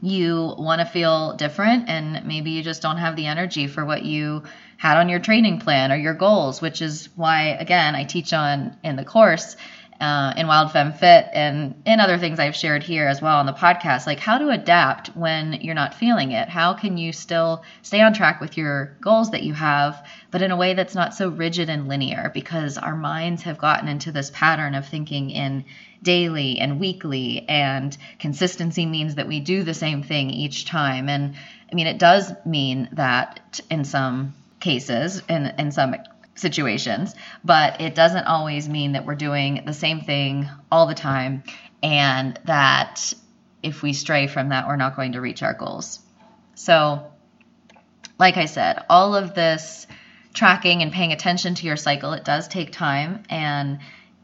you 0.00 0.54
want 0.58 0.80
to 0.80 0.86
feel 0.86 1.34
different 1.34 1.88
and 1.88 2.24
maybe 2.26 2.50
you 2.50 2.62
just 2.62 2.82
don't 2.82 2.98
have 2.98 3.16
the 3.16 3.26
energy 3.26 3.66
for 3.66 3.84
what 3.84 4.04
you 4.04 4.42
had 4.76 4.96
on 4.96 5.08
your 5.08 5.18
training 5.18 5.58
plan 5.58 5.90
or 5.90 5.96
your 5.96 6.14
goals, 6.14 6.60
which 6.60 6.80
is 6.80 7.08
why, 7.16 7.48
again, 7.48 7.94
I 7.96 8.04
teach 8.04 8.32
on 8.32 8.76
in 8.84 8.96
the 8.96 9.04
course 9.04 9.56
uh, 10.00 10.32
in 10.36 10.46
Wild 10.46 10.70
Femme 10.70 10.92
Fit 10.92 11.26
and 11.32 11.82
in 11.84 11.98
other 11.98 12.18
things 12.18 12.38
I've 12.38 12.54
shared 12.54 12.82
here 12.82 13.08
as 13.08 13.20
well 13.20 13.38
on 13.38 13.46
the 13.46 13.52
podcast, 13.52 14.06
like 14.06 14.20
how 14.20 14.38
to 14.38 14.50
adapt 14.50 15.08
when 15.08 15.54
you're 15.54 15.74
not 15.74 15.94
feeling 15.94 16.32
it. 16.32 16.48
How 16.48 16.74
can 16.74 16.96
you 16.96 17.12
still 17.12 17.64
stay 17.82 18.00
on 18.00 18.14
track 18.14 18.40
with 18.40 18.56
your 18.56 18.96
goals 19.00 19.32
that 19.32 19.42
you 19.42 19.54
have, 19.54 20.06
but 20.30 20.42
in 20.42 20.52
a 20.52 20.56
way 20.56 20.74
that's 20.74 20.94
not 20.94 21.14
so 21.14 21.28
rigid 21.28 21.68
and 21.68 21.88
linear 21.88 22.30
because 22.32 22.78
our 22.78 22.94
minds 22.94 23.42
have 23.42 23.58
gotten 23.58 23.88
into 23.88 24.12
this 24.12 24.30
pattern 24.30 24.74
of 24.74 24.86
thinking 24.86 25.30
in 25.30 25.64
daily 26.00 26.60
and 26.60 26.78
weekly, 26.78 27.44
and 27.48 27.96
consistency 28.20 28.86
means 28.86 29.16
that 29.16 29.26
we 29.26 29.40
do 29.40 29.64
the 29.64 29.74
same 29.74 30.04
thing 30.04 30.30
each 30.30 30.64
time. 30.64 31.08
And 31.08 31.34
I 31.70 31.74
mean, 31.74 31.88
it 31.88 31.98
does 31.98 32.32
mean 32.46 32.88
that 32.92 33.60
in 33.68 33.84
some 33.84 34.34
cases 34.60 35.22
in, 35.28 35.46
in 35.58 35.72
some 35.72 35.94
situations, 36.38 37.14
but 37.44 37.80
it 37.80 37.94
doesn't 37.94 38.26
always 38.26 38.68
mean 38.68 38.92
that 38.92 39.04
we're 39.04 39.14
doing 39.14 39.62
the 39.66 39.72
same 39.74 40.00
thing 40.00 40.48
all 40.70 40.86
the 40.86 40.94
time 40.94 41.42
and 41.82 42.38
that 42.44 43.12
if 43.62 43.82
we 43.82 43.92
stray 43.92 44.26
from 44.26 44.50
that, 44.50 44.66
we're 44.66 44.76
not 44.76 44.96
going 44.96 45.12
to 45.12 45.20
reach 45.20 45.42
our 45.42 45.54
goals. 45.54 46.00
So, 46.54 47.04
like 48.18 48.36
I 48.36 48.46
said, 48.46 48.84
all 48.88 49.14
of 49.14 49.34
this 49.34 49.86
tracking 50.34 50.82
and 50.82 50.92
paying 50.92 51.12
attention 51.12 51.54
to 51.56 51.66
your 51.66 51.76
cycle, 51.76 52.12
it 52.12 52.24
does 52.24 52.48
take 52.48 52.72
time 52.72 53.24
and 53.28 53.78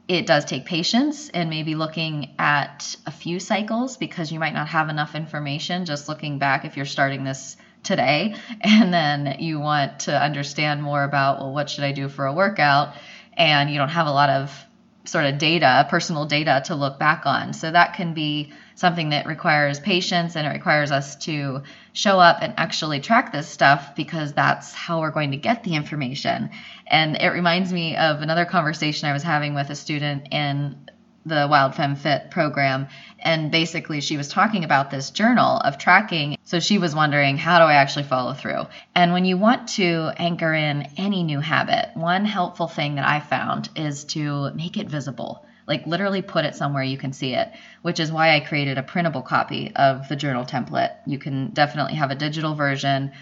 it 0.06 0.26
does 0.26 0.44
take 0.44 0.66
patience 0.66 1.30
and 1.30 1.48
maybe 1.48 1.74
looking 1.74 2.34
at 2.38 2.96
a 3.06 3.10
few 3.10 3.40
cycles 3.40 3.96
because 3.96 4.30
you 4.30 4.38
might 4.38 4.52
not 4.52 4.68
have 4.68 4.88
enough 4.88 5.14
information 5.14 5.86
just 5.86 6.08
looking 6.08 6.38
back 6.38 6.64
if 6.64 6.76
you're 6.76 6.84
starting 6.84 7.24
this 7.24 7.56
today 7.84 8.34
and 8.60 8.92
then 8.92 9.36
you 9.38 9.60
want 9.60 10.00
to 10.00 10.20
understand 10.20 10.82
more 10.82 11.04
about 11.04 11.38
well 11.38 11.52
what 11.52 11.70
should 11.70 11.84
I 11.84 11.92
do 11.92 12.08
for 12.08 12.26
a 12.26 12.32
workout? 12.32 12.94
And 13.36 13.70
you 13.70 13.78
don't 13.78 13.88
have 13.88 14.06
a 14.06 14.12
lot 14.12 14.30
of 14.30 14.64
sort 15.04 15.26
of 15.26 15.38
data 15.38 15.86
personal 15.90 16.24
data 16.24 16.62
to 16.66 16.74
look 16.74 16.98
back 16.98 17.26
on. 17.26 17.52
So 17.52 17.70
that 17.70 17.94
can 17.94 18.14
be 18.14 18.52
something 18.74 19.10
that 19.10 19.26
requires 19.26 19.78
patience 19.78 20.34
and 20.34 20.46
it 20.46 20.50
requires 20.50 20.90
us 20.90 21.16
to 21.16 21.62
show 21.92 22.18
up 22.18 22.38
and 22.40 22.54
actually 22.56 23.00
track 23.00 23.32
this 23.32 23.48
stuff 23.48 23.94
because 23.94 24.32
that's 24.32 24.72
how 24.72 25.00
we're 25.00 25.10
going 25.10 25.30
to 25.32 25.36
get 25.36 25.62
the 25.62 25.74
information. 25.74 26.50
And 26.86 27.16
it 27.16 27.28
reminds 27.28 27.72
me 27.72 27.96
of 27.96 28.22
another 28.22 28.44
conversation 28.46 29.08
I 29.08 29.12
was 29.12 29.22
having 29.22 29.54
with 29.54 29.70
a 29.70 29.76
student 29.76 30.28
in 30.32 30.90
the 31.26 31.46
Wild 31.50 31.74
Femme 31.74 31.96
Fit 31.96 32.30
program. 32.30 32.88
And 33.18 33.50
basically, 33.50 34.00
she 34.00 34.16
was 34.16 34.28
talking 34.28 34.64
about 34.64 34.90
this 34.90 35.10
journal 35.10 35.58
of 35.58 35.78
tracking. 35.78 36.36
So 36.44 36.60
she 36.60 36.78
was 36.78 36.94
wondering, 36.94 37.38
how 37.38 37.58
do 37.58 37.64
I 37.64 37.74
actually 37.74 38.04
follow 38.04 38.34
through? 38.34 38.66
And 38.94 39.12
when 39.12 39.24
you 39.24 39.38
want 39.38 39.68
to 39.70 40.10
anchor 40.16 40.52
in 40.52 40.88
any 40.96 41.22
new 41.22 41.40
habit, 41.40 41.90
one 41.94 42.24
helpful 42.24 42.68
thing 42.68 42.96
that 42.96 43.08
I 43.08 43.20
found 43.20 43.70
is 43.76 44.04
to 44.06 44.52
make 44.54 44.76
it 44.76 44.88
visible. 44.88 45.46
Like 45.66 45.86
literally 45.86 46.20
put 46.20 46.44
it 46.44 46.54
somewhere 46.54 46.82
you 46.82 46.98
can 46.98 47.14
see 47.14 47.32
it, 47.34 47.50
which 47.80 47.98
is 47.98 48.12
why 48.12 48.34
I 48.34 48.40
created 48.40 48.76
a 48.76 48.82
printable 48.82 49.22
copy 49.22 49.72
of 49.74 50.08
the 50.08 50.16
journal 50.16 50.44
template. 50.44 50.94
You 51.06 51.18
can 51.18 51.50
definitely 51.54 51.94
have 51.94 52.10
a 52.10 52.14
digital 52.14 52.54
version 52.54 53.12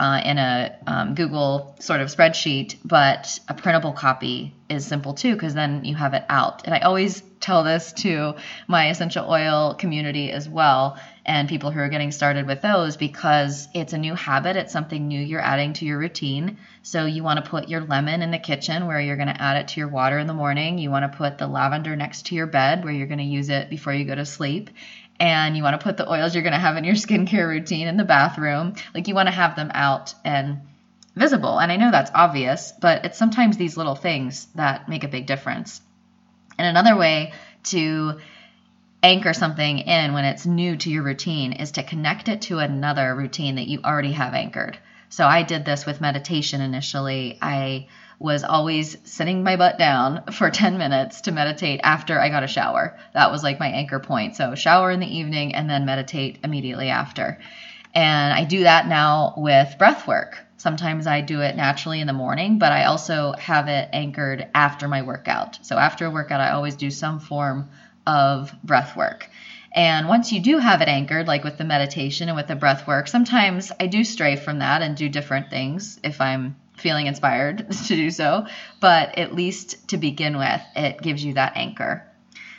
uh, 0.00 0.22
in 0.24 0.38
a 0.38 0.74
um, 0.86 1.14
Google 1.14 1.76
sort 1.78 2.00
of 2.00 2.08
spreadsheet, 2.08 2.76
but 2.82 3.38
a 3.48 3.54
printable 3.54 3.92
copy 3.92 4.54
is 4.70 4.86
simple 4.86 5.12
too 5.12 5.34
because 5.34 5.52
then 5.52 5.84
you 5.84 5.94
have 5.94 6.14
it 6.14 6.24
out. 6.30 6.62
And 6.64 6.74
I 6.74 6.78
always 6.78 7.22
tell 7.38 7.64
this 7.64 7.92
to 7.92 8.34
my 8.66 8.88
essential 8.88 9.30
oil 9.30 9.74
community 9.74 10.32
as 10.32 10.48
well 10.48 10.98
and 11.26 11.50
people 11.50 11.70
who 11.70 11.80
are 11.80 11.90
getting 11.90 12.12
started 12.12 12.46
with 12.46 12.62
those 12.62 12.96
because 12.96 13.68
it's 13.74 13.92
a 13.92 13.98
new 13.98 14.14
habit, 14.14 14.56
it's 14.56 14.72
something 14.72 15.06
new 15.06 15.20
you're 15.20 15.40
adding 15.40 15.74
to 15.74 15.84
your 15.84 15.98
routine. 15.98 16.56
So 16.82 17.04
you 17.04 17.22
want 17.22 17.44
to 17.44 17.50
put 17.50 17.68
your 17.68 17.82
lemon 17.82 18.22
in 18.22 18.30
the 18.30 18.38
kitchen 18.38 18.86
where 18.86 19.00
you're 19.00 19.16
going 19.16 19.28
to 19.28 19.40
add 19.40 19.58
it 19.58 19.68
to 19.68 19.80
your 19.80 19.88
water 19.88 20.18
in 20.18 20.26
the 20.26 20.34
morning. 20.34 20.78
You 20.78 20.90
want 20.90 21.10
to 21.10 21.16
put 21.16 21.36
the 21.36 21.46
lavender 21.46 21.94
next 21.94 22.26
to 22.26 22.34
your 22.34 22.46
bed 22.46 22.84
where 22.84 22.92
you're 22.92 23.06
going 23.06 23.18
to 23.18 23.24
use 23.24 23.50
it 23.50 23.68
before 23.68 23.92
you 23.92 24.06
go 24.06 24.14
to 24.14 24.24
sleep 24.24 24.70
and 25.20 25.54
you 25.56 25.62
want 25.62 25.78
to 25.78 25.84
put 25.84 25.98
the 25.98 26.10
oils 26.10 26.34
you're 26.34 26.42
going 26.42 26.54
to 26.54 26.58
have 26.58 26.76
in 26.78 26.84
your 26.84 26.94
skincare 26.94 27.46
routine 27.46 27.86
in 27.86 27.98
the 27.98 28.04
bathroom. 28.04 28.74
Like 28.94 29.06
you 29.06 29.14
want 29.14 29.28
to 29.28 29.34
have 29.34 29.54
them 29.54 29.70
out 29.72 30.14
and 30.24 30.62
visible. 31.14 31.58
And 31.60 31.70
I 31.70 31.76
know 31.76 31.90
that's 31.90 32.10
obvious, 32.14 32.72
but 32.80 33.04
it's 33.04 33.18
sometimes 33.18 33.56
these 33.56 33.76
little 33.76 33.94
things 33.94 34.46
that 34.54 34.88
make 34.88 35.04
a 35.04 35.08
big 35.08 35.26
difference. 35.26 35.82
And 36.58 36.66
another 36.66 36.96
way 36.96 37.34
to 37.64 38.18
anchor 39.02 39.32
something 39.32 39.78
in 39.78 40.12
when 40.14 40.24
it's 40.24 40.46
new 40.46 40.76
to 40.76 40.90
your 40.90 41.02
routine 41.02 41.52
is 41.52 41.72
to 41.72 41.82
connect 41.82 42.28
it 42.28 42.42
to 42.42 42.58
another 42.58 43.14
routine 43.14 43.56
that 43.56 43.68
you 43.68 43.80
already 43.84 44.12
have 44.12 44.34
anchored. 44.34 44.78
So 45.10 45.26
I 45.26 45.42
did 45.42 45.64
this 45.64 45.84
with 45.84 46.00
meditation 46.00 46.60
initially. 46.60 47.38
I 47.42 47.88
was 48.20 48.44
always 48.44 48.98
sitting 49.04 49.42
my 49.42 49.56
butt 49.56 49.78
down 49.78 50.22
for 50.30 50.50
10 50.50 50.78
minutes 50.78 51.22
to 51.22 51.32
meditate 51.32 51.80
after 51.82 52.20
I 52.20 52.28
got 52.28 52.44
a 52.44 52.46
shower. 52.48 52.96
That 53.14 53.32
was 53.32 53.42
like 53.42 53.58
my 53.58 53.68
anchor 53.68 53.98
point. 53.98 54.36
So, 54.36 54.54
shower 54.54 54.92
in 54.92 55.00
the 55.00 55.18
evening 55.18 55.54
and 55.54 55.68
then 55.68 55.86
meditate 55.86 56.38
immediately 56.44 56.90
after. 56.90 57.40
And 57.92 58.32
I 58.32 58.44
do 58.44 58.62
that 58.62 58.86
now 58.86 59.34
with 59.36 59.74
breath 59.78 60.06
work. 60.06 60.38
Sometimes 60.58 61.06
I 61.06 61.22
do 61.22 61.40
it 61.40 61.56
naturally 61.56 62.00
in 62.00 62.06
the 62.06 62.12
morning, 62.12 62.58
but 62.58 62.70
I 62.70 62.84
also 62.84 63.32
have 63.32 63.66
it 63.66 63.88
anchored 63.92 64.46
after 64.54 64.86
my 64.86 65.02
workout. 65.02 65.58
So, 65.62 65.78
after 65.78 66.04
a 66.06 66.10
workout, 66.10 66.42
I 66.42 66.50
always 66.50 66.76
do 66.76 66.90
some 66.90 67.18
form 67.20 67.70
of 68.06 68.54
breath 68.62 68.96
work. 68.96 69.28
And 69.72 70.08
once 70.08 70.32
you 70.32 70.40
do 70.40 70.58
have 70.58 70.82
it 70.82 70.88
anchored, 70.88 71.28
like 71.28 71.44
with 71.44 71.56
the 71.56 71.64
meditation 71.64 72.28
and 72.28 72.36
with 72.36 72.48
the 72.48 72.56
breath 72.56 72.86
work, 72.86 73.08
sometimes 73.08 73.70
I 73.78 73.86
do 73.86 74.04
stray 74.04 74.36
from 74.36 74.58
that 74.58 74.82
and 74.82 74.96
do 74.96 75.08
different 75.08 75.48
things 75.48 75.98
if 76.02 76.20
I'm 76.20 76.56
feeling 76.80 77.06
inspired 77.06 77.70
to 77.86 77.96
do 77.96 78.10
so. 78.10 78.46
But 78.80 79.18
at 79.18 79.34
least 79.34 79.88
to 79.88 79.96
begin 79.96 80.38
with, 80.38 80.60
it 80.76 81.00
gives 81.00 81.24
you 81.24 81.34
that 81.34 81.56
anchor. 81.56 82.06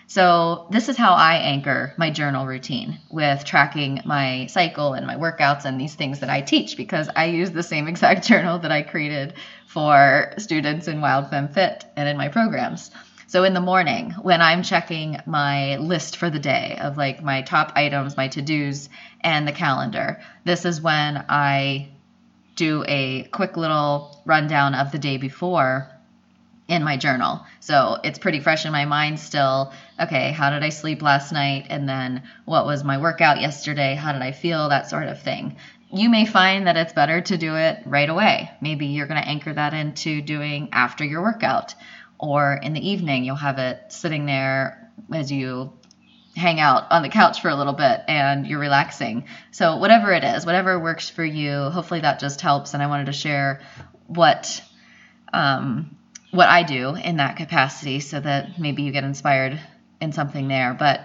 So, 0.08 0.68
this 0.70 0.90
is 0.90 0.98
how 0.98 1.14
I 1.14 1.36
anchor 1.36 1.94
my 1.98 2.12
journal 2.12 2.46
routine 2.46 3.00
with 3.10 3.46
tracking 3.46 4.02
my 4.04 4.48
cycle 4.48 4.94
and 4.94 5.08
my 5.08 5.16
workouts 5.16 5.64
and 5.64 5.80
these 5.80 5.96
things 5.96 6.20
that 6.20 6.30
I 6.30 6.42
teach 6.42 6.76
because 6.76 7.10
I 7.16 7.28
use 7.28 7.52
the 7.52 7.64
same 7.64 7.88
exact 7.88 8.28
journal 8.28 8.60
that 8.60 8.74
I 8.74 8.82
created 8.82 9.36
for 9.68 10.34
students 10.38 10.90
in 10.90 11.00
Wild 11.00 11.30
Femme 11.30 11.48
Fit 11.48 11.86
and 11.96 12.10
in 12.10 12.18
my 12.18 12.28
programs. 12.28 12.92
So 13.28 13.46
in 13.46 13.54
the 13.54 13.62
morning, 13.62 14.12
when 14.22 14.42
I'm 14.42 14.64
checking 14.64 15.18
my 15.26 15.78
list 15.78 16.18
for 16.18 16.30
the 16.30 16.40
day 16.40 16.78
of 16.82 16.98
like 16.98 17.24
my 17.24 17.44
top 17.44 17.72
items, 17.78 18.18
my 18.18 18.28
to 18.28 18.42
dos, 18.42 18.90
and 19.22 19.48
the 19.48 19.54
calendar, 19.54 20.20
this 20.44 20.66
is 20.66 20.82
when 20.82 21.24
I 21.30 21.92
do 22.56 22.84
a 22.88 23.24
quick 23.32 23.58
little 23.58 24.22
rundown 24.26 24.76
of 24.76 24.92
the 24.92 25.00
day 25.00 25.18
before 25.18 25.90
in 26.68 26.84
my 26.84 26.98
journal. 26.98 27.46
So 27.60 27.98
it's 28.04 28.20
pretty 28.20 28.40
fresh 28.40 28.66
in 28.66 28.72
my 28.72 28.86
mind 28.86 29.20
still. 29.20 29.74
Okay, 30.00 30.32
how 30.32 30.50
did 30.50 30.64
I 30.64 30.70
sleep 30.70 31.02
last 31.02 31.32
night? 31.32 31.68
And 31.70 31.88
then 31.88 32.24
what 32.46 32.66
was 32.66 32.84
my 32.84 32.98
workout 32.98 33.42
yesterday? 33.42 33.96
How 33.96 34.14
did 34.14 34.22
I 34.22 34.32
feel? 34.32 34.70
That 34.70 34.90
sort 34.90 35.08
of 35.08 35.22
thing. 35.22 35.58
You 35.94 36.10
may 36.10 36.26
find 36.26 36.68
that 36.68 36.78
it's 36.78 36.94
better 36.94 37.20
to 37.22 37.38
do 37.38 37.56
it 37.56 37.80
right 37.86 38.10
away. 38.10 38.50
Maybe 38.62 38.88
you're 38.88 39.08
going 39.08 39.22
to 39.22 39.28
anchor 39.28 39.54
that 39.54 39.74
into 39.74 40.22
doing 40.22 40.70
after 40.72 41.04
your 41.04 41.22
workout 41.22 41.76
or 42.22 42.54
in 42.54 42.74
the 42.74 42.90
evening 42.90 43.26
you'll 43.26 43.36
have 43.36 43.58
it 43.58 43.82
sitting 43.90 44.26
there 44.26 44.92
as 45.12 45.32
you 45.32 45.74
hang 46.36 46.60
out 46.60 46.92
on 46.92 47.02
the 47.02 47.10
couch 47.10 47.42
for 47.42 47.50
a 47.50 47.56
little 47.56 47.74
bit 47.74 48.02
and 48.08 48.48
you're 48.48 48.60
relaxing. 48.60 49.26
So 49.52 49.78
whatever 49.78 50.12
it 50.12 50.24
is, 50.24 50.46
whatever 50.46 50.80
works 50.80 51.10
for 51.10 51.26
you, 51.26 51.70
hopefully 51.70 52.02
that 52.02 52.20
just 52.20 52.42
helps. 52.42 52.74
And 52.74 52.82
I 52.82 52.88
wanted 52.88 53.08
to 53.08 53.14
share 53.14 53.62
what 54.08 54.62
um, 55.34 55.98
what 56.32 56.48
I 56.48 56.64
do 56.64 56.96
in 56.96 57.18
that 57.18 57.36
capacity 57.36 58.00
so 58.00 58.20
that 58.20 58.60
maybe 58.60 58.84
you 58.84 58.92
get 58.92 59.04
inspired 59.04 59.60
in 60.00 60.14
something 60.14 60.48
there. 60.48 60.76
But 60.78 61.02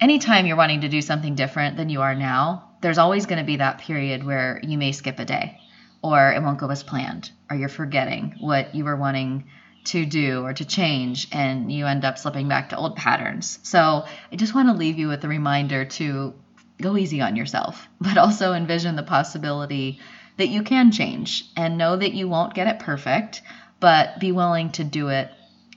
anytime 0.00 0.46
you're 0.46 0.56
wanting 0.56 0.82
to 0.82 0.88
do 0.88 1.00
something 1.00 1.34
different 1.34 1.76
than 1.76 1.88
you 1.88 2.02
are 2.02 2.14
now, 2.14 2.70
there's 2.80 2.98
always 2.98 3.26
going 3.26 3.38
to 3.38 3.44
be 3.44 3.56
that 3.56 3.78
period 3.78 4.24
where 4.24 4.60
you 4.62 4.76
may 4.76 4.92
skip 4.92 5.18
a 5.18 5.24
day 5.24 5.58
or 6.02 6.32
it 6.32 6.42
won't 6.42 6.58
go 6.58 6.68
as 6.68 6.82
planned 6.82 7.30
or 7.48 7.56
you're 7.56 7.68
forgetting 7.68 8.34
what 8.40 8.74
you 8.74 8.84
were 8.84 8.96
wanting 8.96 9.44
to 9.84 10.06
do 10.06 10.42
or 10.44 10.52
to 10.54 10.64
change 10.64 11.28
and 11.32 11.70
you 11.70 11.86
end 11.86 12.04
up 12.04 12.18
slipping 12.18 12.48
back 12.48 12.70
to 12.70 12.76
old 12.76 12.96
patterns. 12.96 13.58
So 13.62 14.04
I 14.32 14.36
just 14.36 14.54
want 14.54 14.68
to 14.68 14.74
leave 14.74 14.98
you 14.98 15.08
with 15.08 15.24
a 15.24 15.28
reminder 15.28 15.84
to 15.84 16.34
go 16.80 16.96
easy 16.96 17.20
on 17.20 17.36
yourself, 17.36 17.86
but 18.00 18.18
also 18.18 18.52
envision 18.52 18.96
the 18.96 19.02
possibility 19.02 20.00
that 20.36 20.48
you 20.48 20.62
can 20.62 20.90
change 20.90 21.44
and 21.56 21.78
know 21.78 21.96
that 21.96 22.14
you 22.14 22.28
won't 22.28 22.54
get 22.54 22.66
it 22.66 22.80
perfect, 22.80 23.42
but 23.78 24.18
be 24.18 24.32
willing 24.32 24.70
to 24.72 24.84
do 24.84 25.08
it 25.08 25.30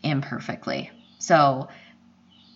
imperfectly. 0.04 0.90
So 1.20 1.68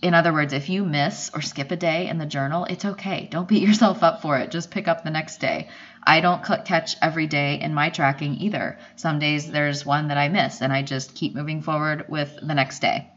in 0.02 0.16
other 0.16 0.34
words, 0.34 0.54
if 0.54 0.70
you 0.70 0.84
miss 0.84 1.30
or 1.34 1.42
skip 1.42 1.70
a 1.72 1.76
day 1.76 2.08
in 2.08 2.18
the 2.18 2.26
journal, 2.26 2.66
it's 2.66 2.86
okay. 2.86 3.28
Don't 3.30 3.48
beat 3.48 3.62
yourself 3.68 4.04
up 4.04 4.22
for 4.22 4.38
it. 4.38 4.52
Just 4.52 4.72
pick 4.72 4.88
up 4.88 5.04
the 5.04 5.12
next 5.12 5.40
day. 5.40 5.70
I 6.04 6.22
don't 6.22 6.44
catch 6.44 6.96
every 7.02 7.28
day 7.28 7.60
in 7.60 7.74
my 7.74 7.90
tracking 7.90 8.36
either. 8.36 8.78
Some 8.96 9.20
days 9.20 9.50
there's 9.50 9.86
one 9.86 10.08
that 10.08 10.18
I 10.18 10.30
miss, 10.30 10.62
and 10.62 10.74
I 10.74 10.82
just 10.82 11.16
keep 11.16 11.36
moving 11.36 11.62
forward 11.62 12.06
with 12.10 12.38
the 12.42 12.56
next 12.56 12.80
day. 12.80 13.10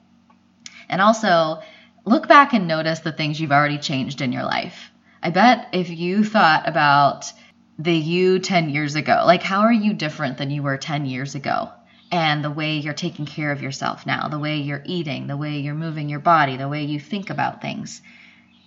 And 0.89 1.01
also, 1.01 1.63
look 2.05 2.29
back 2.29 2.53
and 2.53 2.69
notice 2.69 3.01
the 3.01 3.13
things 3.13 3.41
you've 3.41 3.53
already 3.53 3.79
changed 3.79 4.21
in 4.21 4.33
your 4.33 4.45
life. 4.45 4.91
I 5.23 5.31
bet 5.31 5.69
if 5.73 5.89
you 5.89 6.25
thought 6.25 6.69
about 6.69 7.33
the 7.79 7.95
you 7.95 8.39
10 8.39 8.69
years 8.69 8.95
ago, 8.95 9.23
like 9.27 9.43
how 9.43 9.61
are 9.61 9.73
you 9.73 9.95
different 9.95 10.37
than 10.39 10.51
you 10.51 10.63
were 10.63 10.77
10 10.77 11.07
years 11.07 11.35
ago? 11.35 11.71
and 12.15 12.45
the 12.45 12.51
way 12.51 12.79
you're 12.79 12.95
taking 12.95 13.27
care 13.27 13.51
of 13.51 13.61
yourself 13.61 14.07
now, 14.07 14.29
the 14.29 14.39
way 14.39 14.59
you're 14.59 14.83
eating, 14.85 15.27
the 15.27 15.37
way 15.37 15.59
you're 15.59 15.75
moving 15.75 16.09
your 16.09 16.21
body, 16.21 16.57
the 16.57 16.69
way 16.69 16.85
you 16.85 17.01
think 17.01 17.29
about 17.29 17.61
things. 17.61 18.03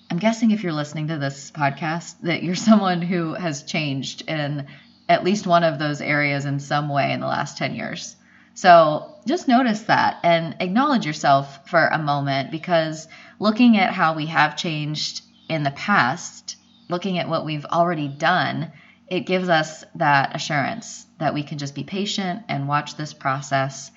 I'm 0.10 0.20
guessing 0.20 0.52
if 0.52 0.63
you're 0.63 0.72
listening 0.72 1.10
to 1.10 1.17
this 1.17 1.52
podcast 1.52 2.15
that 2.22 2.41
you're 2.41 2.56
someone 2.70 3.02
who 3.02 3.34
has 3.34 3.63
changed 3.63 4.28
in 4.28 4.67
at 5.10 5.24
least 5.24 5.46
one 5.46 5.63
of 5.63 5.80
those 5.80 6.02
areas 6.02 6.46
in 6.46 6.60
some 6.60 6.89
way 6.89 7.12
in 7.12 7.20
the 7.20 7.28
last 7.28 7.58
10 7.58 7.76
years. 7.76 8.15
So 8.54 9.15
just 9.26 9.48
notice 9.48 9.82
that 9.84 10.20
and 10.24 10.56
acknowledge 10.60 11.06
yourself 11.06 11.70
for 11.70 11.88
a 11.88 12.00
moment 12.00 12.52
because 12.52 13.08
looking 13.39 13.78
at 13.78 13.93
how 13.93 14.15
we 14.15 14.26
have 14.28 14.58
changed 14.58 15.22
in 15.50 15.63
the 15.63 15.72
past, 15.72 16.56
looking 16.89 17.20
at 17.20 17.30
what 17.30 17.46
we've 17.46 17.65
already 17.65 18.08
done, 18.08 18.72
it 19.08 19.22
gives 19.22 19.50
us 19.50 19.84
that 19.96 20.36
assurance 20.36 21.06
that 21.20 21.34
we 21.34 21.43
can 21.43 21.58
just 21.58 21.76
be 21.76 21.84
patient 21.84 22.43
and 22.48 22.67
watch 22.67 22.96
this 22.96 23.13
process 23.13 23.91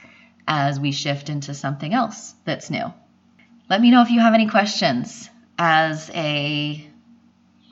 as 0.47 0.79
we 0.79 0.93
shift 0.93 1.29
into 1.29 1.55
something 1.55 1.95
else 1.95 2.35
that's 2.45 2.71
new. 2.71 2.93
Let 3.69 3.81
me 3.81 3.91
know 3.91 4.03
if 4.03 4.11
you 4.11 4.21
have 4.21 4.35
any 4.35 4.49
questions 4.49 5.31
as 5.61 6.11
a 6.15 6.83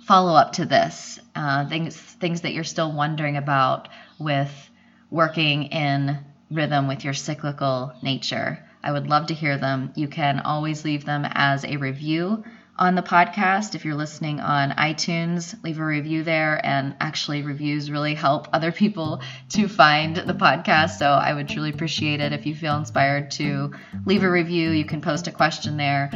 follow 0.05 0.35
up 0.35 0.53
to 0.53 0.66
this, 0.66 1.18
uh, 1.35 1.66
things 1.66 1.96
things 1.96 2.42
that 2.42 2.53
you're 2.53 2.62
still 2.62 2.92
wondering 2.92 3.38
about 3.38 3.88
with 4.18 4.70
working 5.11 5.64
in 5.64 6.18
rhythm 6.51 6.87
with 6.87 7.03
your 7.03 7.14
cyclical 7.14 7.94
nature. 8.03 8.59
I 8.85 8.92
would 8.92 9.09
love 9.09 9.29
to 9.29 9.35
hear 9.35 9.57
them. 9.57 9.92
You 9.96 10.07
can 10.07 10.40
always 10.40 10.85
leave 10.85 11.07
them 11.07 11.27
as 11.31 11.64
a 11.64 11.79
review 11.79 12.44
on 12.79 12.94
the 12.94 13.03
podcast. 13.03 13.74
If 13.74 13.87
you're 13.87 13.94
listening 13.94 14.38
on 14.40 14.72
iTunes, 14.72 15.55
leave 15.64 15.79
a 15.79 15.85
review 15.85 16.22
there. 16.22 16.61
And 16.62 16.94
actually, 17.01 17.40
reviews 17.40 17.90
really 17.90 18.14
help 18.14 18.48
other 18.53 18.70
people 18.70 19.22
to 19.51 19.66
find 19.66 20.14
the 20.14 20.35
podcast. 20.35 20.98
So 20.98 21.11
I 21.11 21.33
would 21.33 21.48
truly 21.48 21.70
appreciate 21.70 22.20
it 22.20 22.35
if 22.35 22.44
you 22.44 22.55
feel 22.55 22.77
inspired 22.77 23.31
to 23.33 23.72
leave 24.05 24.24
a 24.24 24.31
review. 24.31 24.72
You 24.72 24.85
can 24.85 25.01
post 25.01 25.27
a 25.27 25.33
question 25.33 25.79
there. 25.79 26.11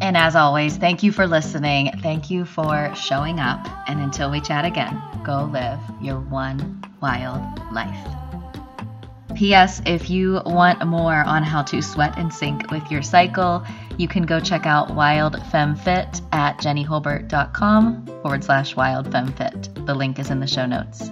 And 0.00 0.16
as 0.16 0.34
always, 0.36 0.76
thank 0.76 1.02
you 1.02 1.12
for 1.12 1.26
listening. 1.26 1.92
Thank 2.02 2.30
you 2.30 2.44
for 2.44 2.94
showing 2.94 3.38
up. 3.38 3.66
And 3.88 4.00
until 4.00 4.30
we 4.30 4.40
chat 4.40 4.64
again, 4.64 5.00
go 5.24 5.44
live 5.44 5.80
your 6.00 6.20
one 6.20 6.82
wild 7.00 7.40
life. 7.72 8.06
P.S. 9.36 9.82
If 9.84 10.10
you 10.10 10.40
want 10.46 10.86
more 10.86 11.24
on 11.24 11.42
how 11.42 11.62
to 11.64 11.82
sweat 11.82 12.16
and 12.16 12.32
sync 12.32 12.70
with 12.70 12.88
your 12.90 13.02
cycle, 13.02 13.64
you 13.96 14.06
can 14.06 14.24
go 14.24 14.38
check 14.40 14.64
out 14.64 14.94
Wild 14.94 15.40
Femme 15.46 15.74
Fit 15.74 16.20
at 16.32 16.58
jennyholbert.com 16.58 18.06
forward 18.22 18.44
slash 18.44 18.76
Wild 18.76 19.10
Femme 19.10 19.32
Fit. 19.32 19.68
The 19.86 19.94
link 19.94 20.18
is 20.18 20.30
in 20.30 20.40
the 20.40 20.46
show 20.46 20.66
notes. 20.66 21.10